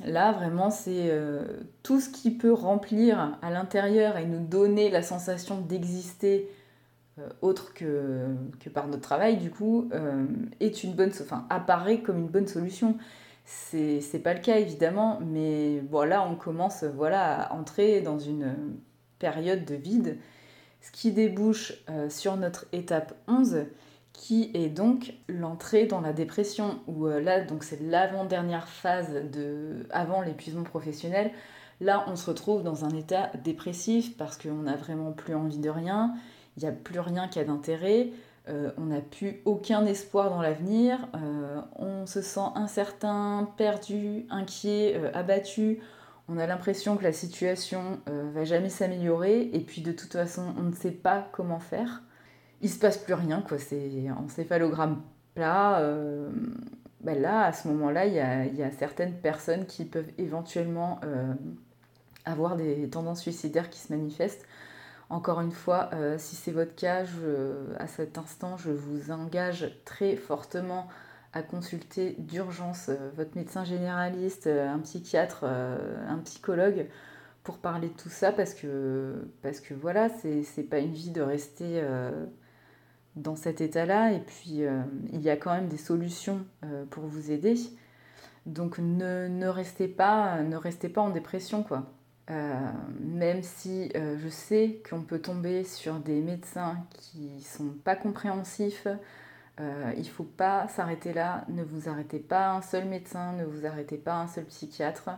là, 0.05 0.31
vraiment, 0.31 0.69
c'est 0.69 1.12
tout 1.81 1.99
ce 1.99 2.10
qui 2.10 2.31
peut 2.31 2.53
remplir 2.53 3.38
à 3.41 3.49
l'intérieur 3.49 4.17
et 4.17 4.25
nous 4.25 4.45
donner 4.45 4.91
la 4.91 5.01
sensation 5.01 5.60
d'exister 5.60 6.49
autre 7.41 7.73
que, 7.73 8.27
que, 8.60 8.69
par 8.69 8.88
notre 8.88 9.01
travail, 9.01 9.38
du 9.38 9.49
coup, 9.49 9.89
est 10.60 10.83
une 10.83 10.93
bonne, 10.93 11.10
enfin, 11.19 11.47
apparaît 11.49 12.01
comme 12.01 12.19
une 12.19 12.27
bonne 12.27 12.47
solution. 12.47 12.97
C'est, 13.45 14.01
c'est 14.01 14.19
pas 14.19 14.33
le 14.36 14.41
cas 14.41 14.57
évidemment, 14.57 15.19
mais 15.25 15.79
voilà, 15.89 16.27
on 16.27 16.36
commence 16.36 16.83
voilà, 16.83 17.43
à 17.43 17.53
entrer 17.53 18.01
dans 18.01 18.19
une 18.19 18.53
période 19.17 19.65
de 19.65 19.73
vide, 19.73 20.17
ce 20.88 20.91
qui 20.91 21.12
débouche 21.12 21.73
euh, 21.89 22.10
sur 22.10 22.38
notre 22.38 22.65
étape 22.71 23.13
11, 23.28 23.65
qui 24.13 24.50
est 24.54 24.69
donc 24.69 25.13
l'entrée 25.28 25.86
dans 25.86 26.02
la 26.02 26.13
dépression, 26.13 26.80
où 26.88 27.06
là, 27.06 27.41
donc 27.41 27.63
c'est 27.63 27.82
l'avant-dernière 27.82 28.67
phase 28.67 29.13
de, 29.32 29.86
avant 29.91 30.21
l'épuisement 30.21 30.63
professionnel. 30.63 31.32
Là, 31.82 32.04
on 32.08 32.15
se 32.15 32.28
retrouve 32.28 32.63
dans 32.63 32.84
un 32.84 32.89
état 32.89 33.32
dépressif 33.43 34.17
parce 34.17 34.38
qu'on 34.38 34.63
n'a 34.63 34.76
vraiment 34.76 35.12
plus 35.12 35.36
envie 35.36 35.60
de 35.60 35.69
rien, 35.69 36.15
il 36.58 36.63
n'y 36.63 36.69
a 36.69 36.71
plus 36.71 37.00
rien 37.00 37.28
qui 37.28 37.38
a 37.38 37.43
d'intérêt, 37.43 38.10
euh, 38.50 38.71
on 38.78 38.86
n'a 38.86 39.02
plus 39.02 39.41
aucun 39.43 39.86
espoir 39.86 40.30
dans 40.30 40.41
l'avenir, 40.41 40.97
euh, 41.15 41.60
on 41.76 42.06
se 42.06 42.21
sent 42.21 42.50
incertain, 42.56 43.50
perdu, 43.58 44.26
inquiet, 44.30 44.93
euh, 44.95 45.12
abattu, 45.13 45.82
on 46.29 46.37
a 46.37 46.45
l'impression 46.47 46.97
que 46.97 47.03
la 47.03 47.13
situation 47.13 47.99
va 48.05 48.43
jamais 48.43 48.69
s'améliorer 48.69 49.49
et 49.53 49.59
puis 49.59 49.81
de 49.81 49.91
toute 49.91 50.13
façon 50.13 50.53
on 50.57 50.63
ne 50.63 50.73
sait 50.73 50.91
pas 50.91 51.29
comment 51.31 51.59
faire. 51.59 52.03
Il 52.61 52.69
se 52.69 52.79
passe 52.79 52.97
plus 52.97 53.13
rien, 53.13 53.41
quoi, 53.41 53.57
c'est 53.59 54.09
encéphalogramme 54.11 55.01
plat. 55.35 55.81
Ben 57.01 57.21
là, 57.21 57.45
à 57.45 57.53
ce 57.53 57.67
moment-là, 57.69 58.05
il 58.07 58.13
y 58.13 58.63
a, 58.63 58.71
certaines 58.71 59.13
personnes 59.13 59.65
qui 59.65 59.85
peuvent 59.85 60.11
éventuellement 60.17 60.99
avoir 62.25 62.57
des 62.57 62.89
tendances 62.89 63.21
suicidaires 63.21 63.69
qui 63.69 63.79
se 63.79 63.93
manifestent. 63.93 64.45
Encore 65.09 65.39
une 65.39 65.51
fois, 65.51 65.89
euh, 65.93 66.17
si 66.17 66.35
c'est 66.35 66.51
votre 66.51 66.75
cas, 66.75 67.05
à 67.79 67.87
cet 67.87 68.17
instant, 68.17 68.57
je 68.57 68.71
vous 68.71 69.11
engage 69.11 69.71
très 69.85 70.17
fortement 70.17 70.87
à 71.38 71.43
consulter 71.43 72.15
d'urgence 72.17 72.89
euh, 72.89 73.12
votre 73.15 73.36
médecin 73.36 73.63
généraliste, 73.63 74.47
euh, 74.47 74.67
un 74.67 74.80
psychiatre, 74.80 75.43
un 75.45 76.17
psychologue 76.26 76.88
pour 77.43 77.60
parler 77.60 77.88
de 77.89 77.93
tout 77.93 78.10
ça 78.10 78.32
parce 78.32 78.54
que, 78.54 79.28
parce 79.41 79.62
que 79.62 79.73
voilà, 79.73 80.10
c'est 80.10 80.63
pas 80.63 80.80
une 80.80 80.91
vie 80.91 81.12
de 81.12 81.21
rester 81.21 81.82
dans 83.15 83.38
cet 83.38 83.62
état-là 83.62 84.12
et 84.12 84.19
puis 84.19 84.63
il 85.13 85.21
y 85.21 85.30
a 85.30 85.38
quand 85.38 85.54
même 85.54 85.69
des 85.69 85.78
solutions 85.78 86.45
pour 86.89 87.06
vous 87.06 87.32
aider. 87.32 87.56
Donc 88.45 88.80
ne, 88.80 89.47
restez 89.47 89.88
pas, 89.88 90.39
en 90.97 91.10
dépression 91.10 91.63
quoi. 91.63 91.86
Euh, 92.30 92.60
même 93.00 93.41
si 93.41 93.89
euh, 93.95 94.17
je 94.19 94.28
sais 94.28 94.82
qu'on 94.89 95.02
peut 95.02 95.19
tomber 95.19 95.63
sur 95.63 95.93
des 95.95 96.19
médecins 96.19 96.86
qui 96.89 97.41
sont 97.41 97.69
pas 97.86 97.95
compréhensifs, 97.95 98.88
euh, 99.59 99.91
il 99.97 100.07
faut 100.07 100.23
pas 100.23 100.67
s'arrêter 100.67 101.13
là. 101.13 101.45
Ne 101.49 101.63
vous 101.63 101.89
arrêtez 101.89 102.19
pas 102.19 102.51
un 102.51 102.61
seul 102.61 102.85
médecin, 102.85 103.33
ne 103.33 103.43
vous 103.45 103.65
arrêtez 103.65 103.97
pas 103.97 104.15
un 104.15 104.27
seul 104.27 104.45
psychiatre. 104.45 105.09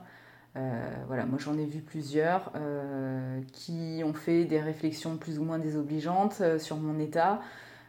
voilà, 1.07 1.25
moi 1.25 1.39
j'en 1.39 1.57
ai 1.57 1.65
vu 1.65 1.81
plusieurs 1.81 2.51
qui 3.53 4.01
ont 4.03 4.13
fait 4.13 4.45
des 4.45 4.59
réflexions 4.59 5.17
plus 5.17 5.39
ou 5.39 5.43
moins 5.43 5.59
désobligeantes 5.59 6.41
sur 6.57 6.77
mon 6.77 6.99
état. 6.99 7.41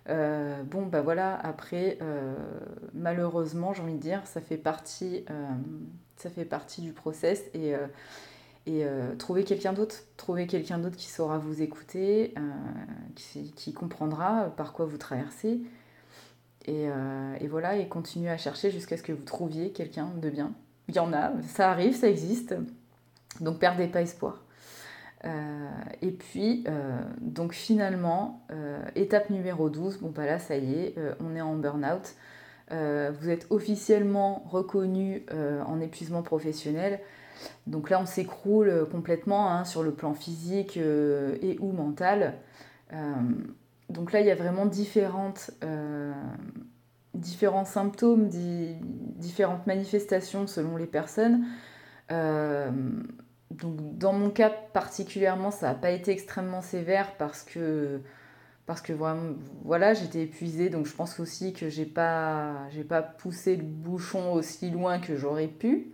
bon, 0.07 0.87
bah 0.87 1.03
voilà, 1.03 1.39
après, 1.43 1.99
malheureusement, 2.95 3.73
j'ai 3.73 3.83
envie 3.83 3.95
de 3.95 4.01
dire, 4.01 4.27
ça 4.27 4.41
fait 4.41 4.57
partie, 4.57 5.25
ça 6.17 6.31
fait 6.31 6.45
partie 6.45 6.81
du 6.83 6.93
process 6.93 7.43
et 7.55 7.75
euh, 8.69 9.17
trouver 9.17 9.45
quelqu'un 9.45 9.73
d'autre, 9.73 9.97
trouver 10.17 10.47
quelqu'un 10.47 10.79
d'autre 10.79 10.97
qui 10.97 11.09
saura 11.09 11.39
vous 11.39 11.63
écouter, 11.63 12.35
euh, 12.39 13.45
qui, 13.57 13.73
comprendra 13.73 14.53
par 14.57 14.73
quoi 14.73 14.85
vous 14.85 14.99
traversez. 14.99 15.63
Et, 16.71 16.89
euh, 16.89 17.35
et 17.41 17.49
voilà, 17.49 17.77
et 17.77 17.89
continuer 17.89 18.31
à 18.31 18.37
chercher 18.37 18.71
jusqu'à 18.71 18.97
ce 18.97 19.03
que 19.03 19.13
vous 19.13 19.25
trouviez 19.25 19.71
quelqu'un 19.71 20.11
de 20.21 20.31
bien. 20.31 20.53
Il 20.89 20.95
y 20.95 20.99
en 20.99 21.13
a, 21.13 21.33
ça 21.49 21.71
arrive, 21.71 21.95
ça 21.97 22.09
existe. 22.09 22.55
Donc 23.41 23.59
perdez 23.59 23.87
pas 23.87 24.03
espoir. 24.03 24.45
et 25.25 26.11
puis, 26.11 26.65
donc 27.21 27.53
finalement, 27.53 28.45
étape 28.97 29.31
numéro 29.31 29.71
12, 29.71 29.99
bon 29.99 30.11
bah 30.11 30.27
là 30.27 30.39
ça 30.39 30.57
y 30.57 30.75
est, 30.75 30.95
on 31.21 31.37
est 31.37 31.41
en 31.41 31.55
burn-out. 31.55 32.15
vous 32.71 33.29
êtes 33.29 33.47
officiellement 33.51 34.45
reconnu 34.49 35.25
en 35.67 35.81
épuisement 35.81 36.23
professionnel. 36.23 37.01
Donc 37.67 37.91
là, 37.91 38.01
on 38.01 38.07
s'écroule 38.07 38.69
euh, 38.69 38.85
complètement 38.85 39.51
hein, 39.51 39.65
sur 39.65 39.83
le 39.83 39.93
plan 39.93 40.15
physique 40.15 40.77
euh, 40.77 41.37
et 41.43 41.57
ou 41.61 41.73
mental. 41.73 42.35
Euh, 43.91 43.93
donc 43.93 44.13
là, 44.13 44.21
il 44.21 44.27
y 44.27 44.31
a 44.31 44.35
vraiment 44.35 44.67
différentes, 44.67 45.51
différents 47.15 47.65
symptômes, 47.65 48.29
différentes 48.29 49.67
manifestations 49.67 50.47
selon 50.47 50.77
les 50.77 50.87
personnes. 50.87 51.45
donc 52.11 53.99
dans 53.99 54.13
mon 54.13 54.31
cas 54.31 54.51
particulièrement, 54.73 55.51
ça 55.51 55.69
n'a 55.69 55.75
pas 55.75 55.91
été 55.91 56.13
extrêmement 56.13 56.63
sévère 56.63 57.17
parce 57.17 57.43
que 57.43 58.01
parce 58.71 58.83
que 58.83 58.93
voilà, 59.65 59.95
j'étais 59.95 60.23
épuisée, 60.23 60.69
donc 60.69 60.87
je 60.87 60.95
pense 60.95 61.19
aussi 61.19 61.53
que 61.53 61.69
j'ai 61.69 61.87
pas, 61.87 62.69
j'ai 62.71 62.85
pas 62.85 63.03
poussé 63.03 63.57
le 63.57 63.65
bouchon 63.65 64.33
aussi 64.33 64.71
loin 64.71 65.01
que 65.01 65.17
j'aurais 65.17 65.49
pu. 65.49 65.93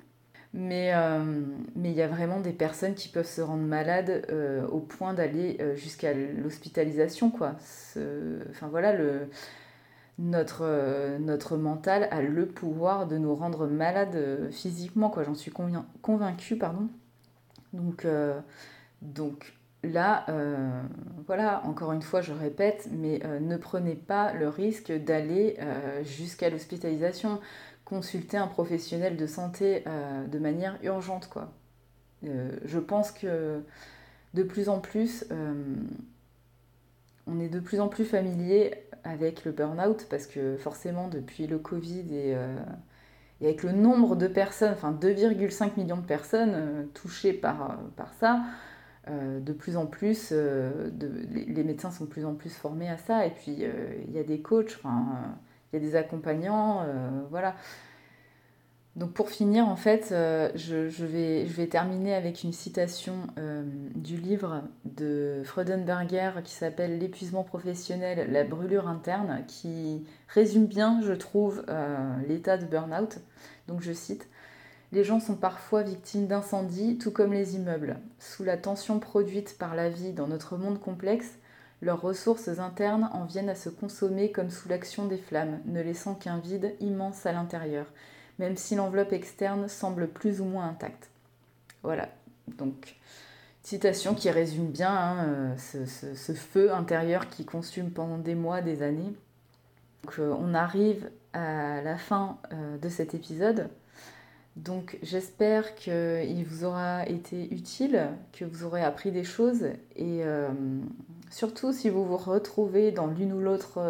Mais 0.55 0.93
euh, 0.95 1.43
mais 1.75 1.91
il 1.91 1.97
y 1.97 2.03
a 2.03 2.09
vraiment 2.09 2.41
des 2.41 2.53
personnes 2.53 2.95
qui 2.95 3.09
peuvent 3.09 3.27
se 3.27 3.41
rendre 3.41 3.63
malades 3.63 4.27
euh, 4.31 4.67
au 4.69 4.81
point 4.81 5.13
d'aller 5.13 5.59
euh, 5.61 5.77
jusqu'à 5.77 6.15
l'hospitalisation 6.15 7.31
quoi. 7.31 7.57
Enfin 8.51 8.69
voilà 8.69 8.93
le 8.93 9.29
notre, 10.19 11.19
notre 11.19 11.59
mental 11.59 12.09
a 12.11 12.23
le 12.23 12.47
pouvoir 12.47 13.07
de 13.07 13.19
nous 13.19 13.35
rendre 13.35 13.67
malades 13.67 14.51
physiquement 14.51 15.11
quoi. 15.11 15.25
J'en 15.25 15.35
suis 15.35 15.53
convaincue 16.01 16.57
pardon. 16.57 16.89
Donc 17.75 18.07
donc 19.03 19.53
là 19.85 20.25
voilà 21.27 21.63
encore 21.67 21.93
une 21.93 22.01
fois 22.01 22.23
je 22.23 22.33
répète 22.33 22.89
mais 22.93 23.21
ne 23.41 23.59
prenez 23.59 23.95
pas 23.95 24.33
le 24.33 24.49
risque 24.49 24.91
d'aller 24.91 25.59
jusqu'à 26.03 26.49
l'hospitalisation 26.49 27.41
consulter 27.87 28.37
un 28.37 28.49
professionnel 28.49 29.17
de 29.17 29.27
santé 29.27 29.85
euh, 29.87 30.27
de 30.27 30.39
manière 30.39 30.77
urgente. 30.83 31.29
Quoi. 31.31 31.53
Euh, 32.25 32.51
je 32.65 32.79
pense 32.79 33.13
que 33.13 33.63
de 34.35 34.43
plus 34.43 34.69
en 34.69 34.81
plus, 34.81 35.25
euh, 35.31 35.55
on 37.27 37.41
est 37.41 37.49
de 37.49 37.61
plus 37.61 37.81
en 37.81 37.89
plus 37.89 38.05
familier 38.05 38.75
avec 39.05 39.45
le 39.45 39.53
burn-out 39.53 40.07
parce 40.11 40.27
que 40.27 40.57
forcément 40.57 41.09
depuis 41.09 41.47
le 41.47 41.59
Covid 41.59 42.13
et, 42.13 42.37
avec 43.41 43.63
le 43.63 43.71
nombre 43.71 44.17
de 44.17 44.27
personnes, 44.27 44.73
enfin 44.73 44.93
2,5 44.93 45.77
millions 45.77 45.97
de 45.97 46.07
personnes 46.07 46.89
touchées 46.93 47.33
par, 47.33 47.79
ça, 48.19 48.43
de 49.09 49.53
plus 49.53 49.77
en 49.77 49.87
plus, 49.87 50.33
les, 50.33 51.63
médecins 51.63 51.93
sont 51.93 52.05
de 52.05 52.11
plus 52.11 52.25
en 52.25 52.35
plus 52.35 52.51
formés 52.51 52.89
à 52.89 52.99
ça 52.99 53.27
et 53.27 53.31
puis 53.31 53.65
il 54.09 54.13
y 54.13 54.19
a 54.19 54.25
des 54.25 54.41
coachs, 54.41 54.81
il 55.73 55.77
y 55.81 55.85
a 55.85 55.89
des 55.89 55.97
accompagnants, 55.97 56.87
voilà. 57.31 57.55
Donc 58.97 59.13
pour 59.13 59.29
finir, 59.29 59.69
en 59.69 59.77
fait, 59.77 60.09
euh, 60.11 60.51
je, 60.55 61.05
vais, 61.05 61.67
terminer 61.67 62.15
avec 62.15 62.45
une 62.45 62.55
citation 62.55 63.27
euh, 63.39 63.63
du 63.95 64.17
livre 64.17 64.63
de 64.87 65.43
Freudenberger 65.45 66.41
qui 66.43 66.55
s'appelle 66.55 66.99
L'épuisement 66.99 67.45
professionnel, 67.45 68.33
la 68.33 68.45
brûlure 68.45 68.89
interne, 68.89 69.45
qui 69.47 70.07
résume 70.29 70.65
bien, 70.65 71.03
je 71.03 71.13
trouve, 71.13 71.63
euh, 71.69 72.17
l'état 72.27 72.57
de 72.57 72.65
burn-out. 72.65 73.19
Donc 73.69 73.83
je 73.83 73.93
cite 73.93 74.31
Les 74.93 75.05
gens 75.05 75.21
sont 75.21 75.37
parfois 75.37 75.83
victimes 75.83 76.27
d'incendies, 76.27 76.97
tout 76.97 77.11
comme 77.11 77.35
les 77.35 77.55
immeubles. 77.55 77.99
Sous 78.19 78.45
la 78.45 78.57
tension 78.57 78.99
produite 78.99 79.59
par 79.59 79.75
la 79.75 79.91
vie 79.91 80.15
dans 80.15 80.27
notre 80.27 80.57
monde 80.57 80.81
complexe, 80.81 81.39
leurs 81.83 82.01
ressources 82.01 82.49
internes 82.49 83.11
en 83.13 83.25
viennent 83.25 83.51
à 83.51 83.55
se 83.55 83.69
consommer 83.69 84.33
comme 84.33 84.51
sous 84.51 84.69
l'action 84.69 85.07
des 85.07 85.19
flammes, 85.19 85.61
ne 85.67 85.83
laissant 85.83 86.15
qu'un 86.15 86.39
vide 86.39 86.75
immense 86.81 87.27
à 87.27 87.33
l'intérieur 87.33 87.87
même 88.39 88.57
si 88.57 88.75
l'enveloppe 88.75 89.13
externe 89.13 89.69
semble 89.69 90.09
plus 90.09 90.41
ou 90.41 90.45
moins 90.45 90.69
intacte. 90.69 91.11
Voilà, 91.83 92.09
donc 92.59 92.97
citation 93.63 94.15
qui 94.15 94.31
résume 94.31 94.71
bien 94.71 94.91
hein, 94.91 95.25
euh, 95.27 95.57
ce, 95.57 96.33
feu 96.33 96.73
intérieur 96.73 97.29
qui 97.29 97.45
consume 97.45 97.91
pendant 97.91 98.19
des 98.19 98.35
mois, 98.35 98.61
des 98.61 98.83
années. 98.83 99.13
Donc, 100.05 100.19
euh, 100.19 100.35
on 100.39 100.55
arrive 100.55 101.11
à 101.33 101.83
la 101.83 101.97
fin 101.97 102.39
euh, 102.53 102.79
de 102.79 102.89
cet 102.89 103.15
épisode. 103.15 103.69
Donc 104.57 104.99
j'espère 105.03 105.75
qu'il 105.75 106.43
vous 106.47 106.65
aura 106.65 107.07
été 107.07 107.53
utile, 107.53 108.09
que 108.33 108.47
vous 108.47 108.65
aurez 108.65 108.83
appris 108.83 109.13
des 109.13 109.25
choses 109.25 109.67
et 109.97 110.23
surtout 111.37 111.73
si 111.73 111.91
vous 111.91 112.05
vous 112.05 112.17
retrouvez 112.17 112.93
dans 112.93 113.07
l'une 113.07 113.33
ou 113.33 113.41
l'autre 113.41 113.81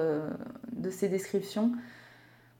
de 0.73 0.91
ces 0.91 1.09
descriptions, 1.09 1.73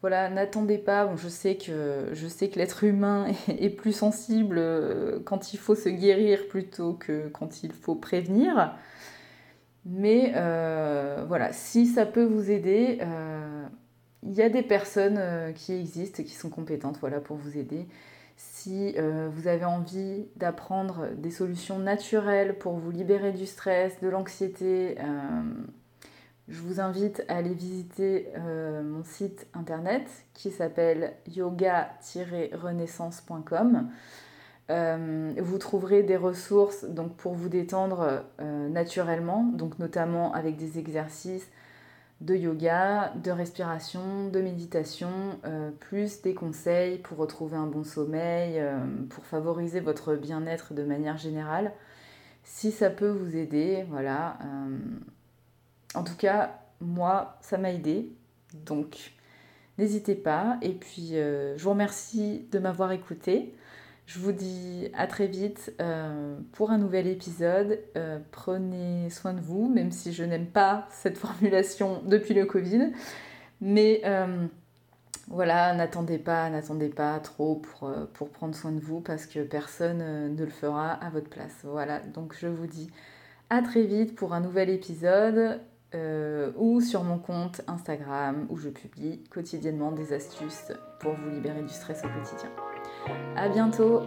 voilà, 0.03 0.29
n'attendez 0.29 0.79
pas. 0.79 1.11
je 1.17 1.29
sais 1.29 1.57
que 1.57 2.59
l'être 2.59 2.85
humain 2.85 3.27
est 3.49 3.71
plus 3.71 3.93
sensible 3.93 4.57
euh, 4.59 5.19
quand 5.25 5.53
il 5.53 5.59
faut 5.59 5.75
se 5.75 5.89
guérir 5.89 6.47
plutôt 6.49 6.93
que 6.93 7.29
quand 7.29 7.63
il 7.63 7.73
faut 7.73 7.95
prévenir. 7.95 8.77
Mais 9.85 10.33
euh, 10.37 11.25
voilà, 11.27 11.53
si 11.53 11.87
ça 11.87 12.07
peut 12.07 12.25
vous 12.25 12.51
aider, 12.51 12.99
euh, 13.01 13.67
il 14.23 14.35
y 14.35 14.43
a 14.43 14.49
des 14.49 14.63
personnes 14.63 15.21
qui 15.55 15.73
existent, 15.73 16.23
qui 16.23 16.35
sont 16.35 16.51
compétentes 16.51 16.99
voilà, 17.01 17.21
pour 17.21 17.37
vous 17.37 17.57
aider. 17.57 17.87
Si 18.37 18.95
vous 18.99 19.49
avez 19.49 19.65
envie 19.65 20.27
d'apprendre 20.37 21.09
des 21.17 21.31
solutions 21.31 21.79
naturelles 21.79 22.59
pour 22.59 22.75
vous 22.75 22.91
libérer 22.91 23.33
du 23.33 23.47
stress, 23.47 23.99
de 24.01 24.09
l'anxiété, 24.09 24.99
je 26.49 26.61
vous 26.61 26.81
invite 26.81 27.25
à 27.29 27.39
aller 27.39 27.55
visiter 27.55 28.29
euh, 28.37 28.85
mon 28.85 29.03
site 29.03 29.49
internet 29.53 30.09
qui 30.33 30.53
s'appelle 30.53 31.15
yoga-renaissance.com. 31.35 33.89
Euh, 34.71 35.35
vous 35.39 35.59
trouverez 35.59 36.05
des 36.05 36.17
ressources 36.17 36.85
donc, 36.85 37.17
pour 37.17 37.35
vous 37.35 37.49
détendre 37.49 38.23
euh, 38.41 38.69
naturellement, 38.69 39.43
donc 39.43 39.81
notamment 39.81 40.33
avec 40.35 40.57
des 40.57 40.79
exercices 40.79 41.51
de 42.21 42.35
yoga, 42.35 43.13
de 43.23 43.31
respiration, 43.31 44.29
de 44.29 44.41
méditation, 44.41 45.39
plus 45.81 46.23
des 46.23 46.35
conseils 46.35 46.99
pour 46.99 47.19
retrouver 47.19 47.57
un 47.57 47.67
bon 47.67 47.85
sommeil, 47.85 48.63
pour 49.11 49.27
favoriser 49.27 49.81
votre 49.81 50.15
bien-être 50.15 50.73
de 50.73 50.83
manière 50.83 51.19
générale. 51.19 51.73
Si 52.43 52.73
ça 52.73 52.89
peut 52.89 53.11
vous 53.11 53.37
aider, 53.37 53.85
voilà 53.91 54.39
en 55.97 56.05
tout 56.05 56.15
cas, 56.15 56.61
moi, 56.81 57.39
ça 57.41 57.59
m'a 57.59 57.73
aidé. 57.73 58.13
Donc, 58.67 59.13
n'hésitez 59.79 60.15
pas. 60.15 60.59
Et 60.63 60.73
puis, 60.73 61.17
euh, 61.17 61.57
je 61.57 61.65
vous 61.65 61.71
remercie 61.71 62.47
de 62.53 62.59
m'avoir 62.59 62.93
écouté. 62.93 63.55
Je 64.07 64.21
vous 64.21 64.33
dis 64.33 64.89
à 64.95 65.07
très 65.07 65.27
vite 65.27 65.75
euh, 65.81 66.39
pour 66.53 66.71
un 66.71 66.79
nouvel 66.79 67.07
épisode. 67.07 67.81
Euh, 67.97 68.19
prenez 68.31 69.11
soin 69.11 69.35
de 69.35 69.41
vous, 69.41 69.69
même 69.69 69.91
si 69.91 70.13
je 70.13 70.23
n'aime 70.25 70.47
pas 70.47 70.87
cette 70.91 71.19
formulation 71.19 72.03
depuis 72.07 72.35
le 72.35 72.47
Covid. 72.47 72.93
Mais 73.61 74.03
voilà, 75.29 75.75
n'attendez 75.75 76.19
pas, 76.19 76.49
n'attendez 76.51 76.89
pas 76.89 77.19
trop 77.19 77.57
pour, 77.57 78.31
prendre 78.31 78.55
soin 78.55 78.71
de 78.71 78.79
vous 78.79 79.01
parce 79.01 79.27
que 79.27 79.41
personne 79.41 80.35
ne 80.35 80.45
le 80.45 80.51
fera 80.51 80.93
à 80.93 81.11
votre 81.11 81.29
place. 81.29 81.57
Voilà, 81.65 81.99
donc 81.99 82.37
je 82.39 82.47
vous 82.47 82.67
dis 82.67 82.89
à 83.51 83.61
très 83.61 83.83
vite 83.83 84.15
pour 84.15 84.35
un 84.35 84.41
nouvel 84.41 84.71
épisode. 84.71 85.61
Euh, 85.95 86.51
ou 86.57 86.81
sur 86.81 87.05
mon 87.05 87.19
compte 87.19 87.63
Instagram 87.69 88.47
où 88.51 88.57
je 88.57 88.69
publie 88.69 89.23
quotidiennement 89.31 89.93
des 89.93 90.13
astuces 90.13 90.73
pour 90.99 91.13
vous 91.15 91.31
libérer 91.31 91.63
du 91.63 91.73
stress 91.73 92.03
au 92.05 92.09
quotidien. 92.09 92.51
A 93.37 93.49
bientôt 93.49 94.03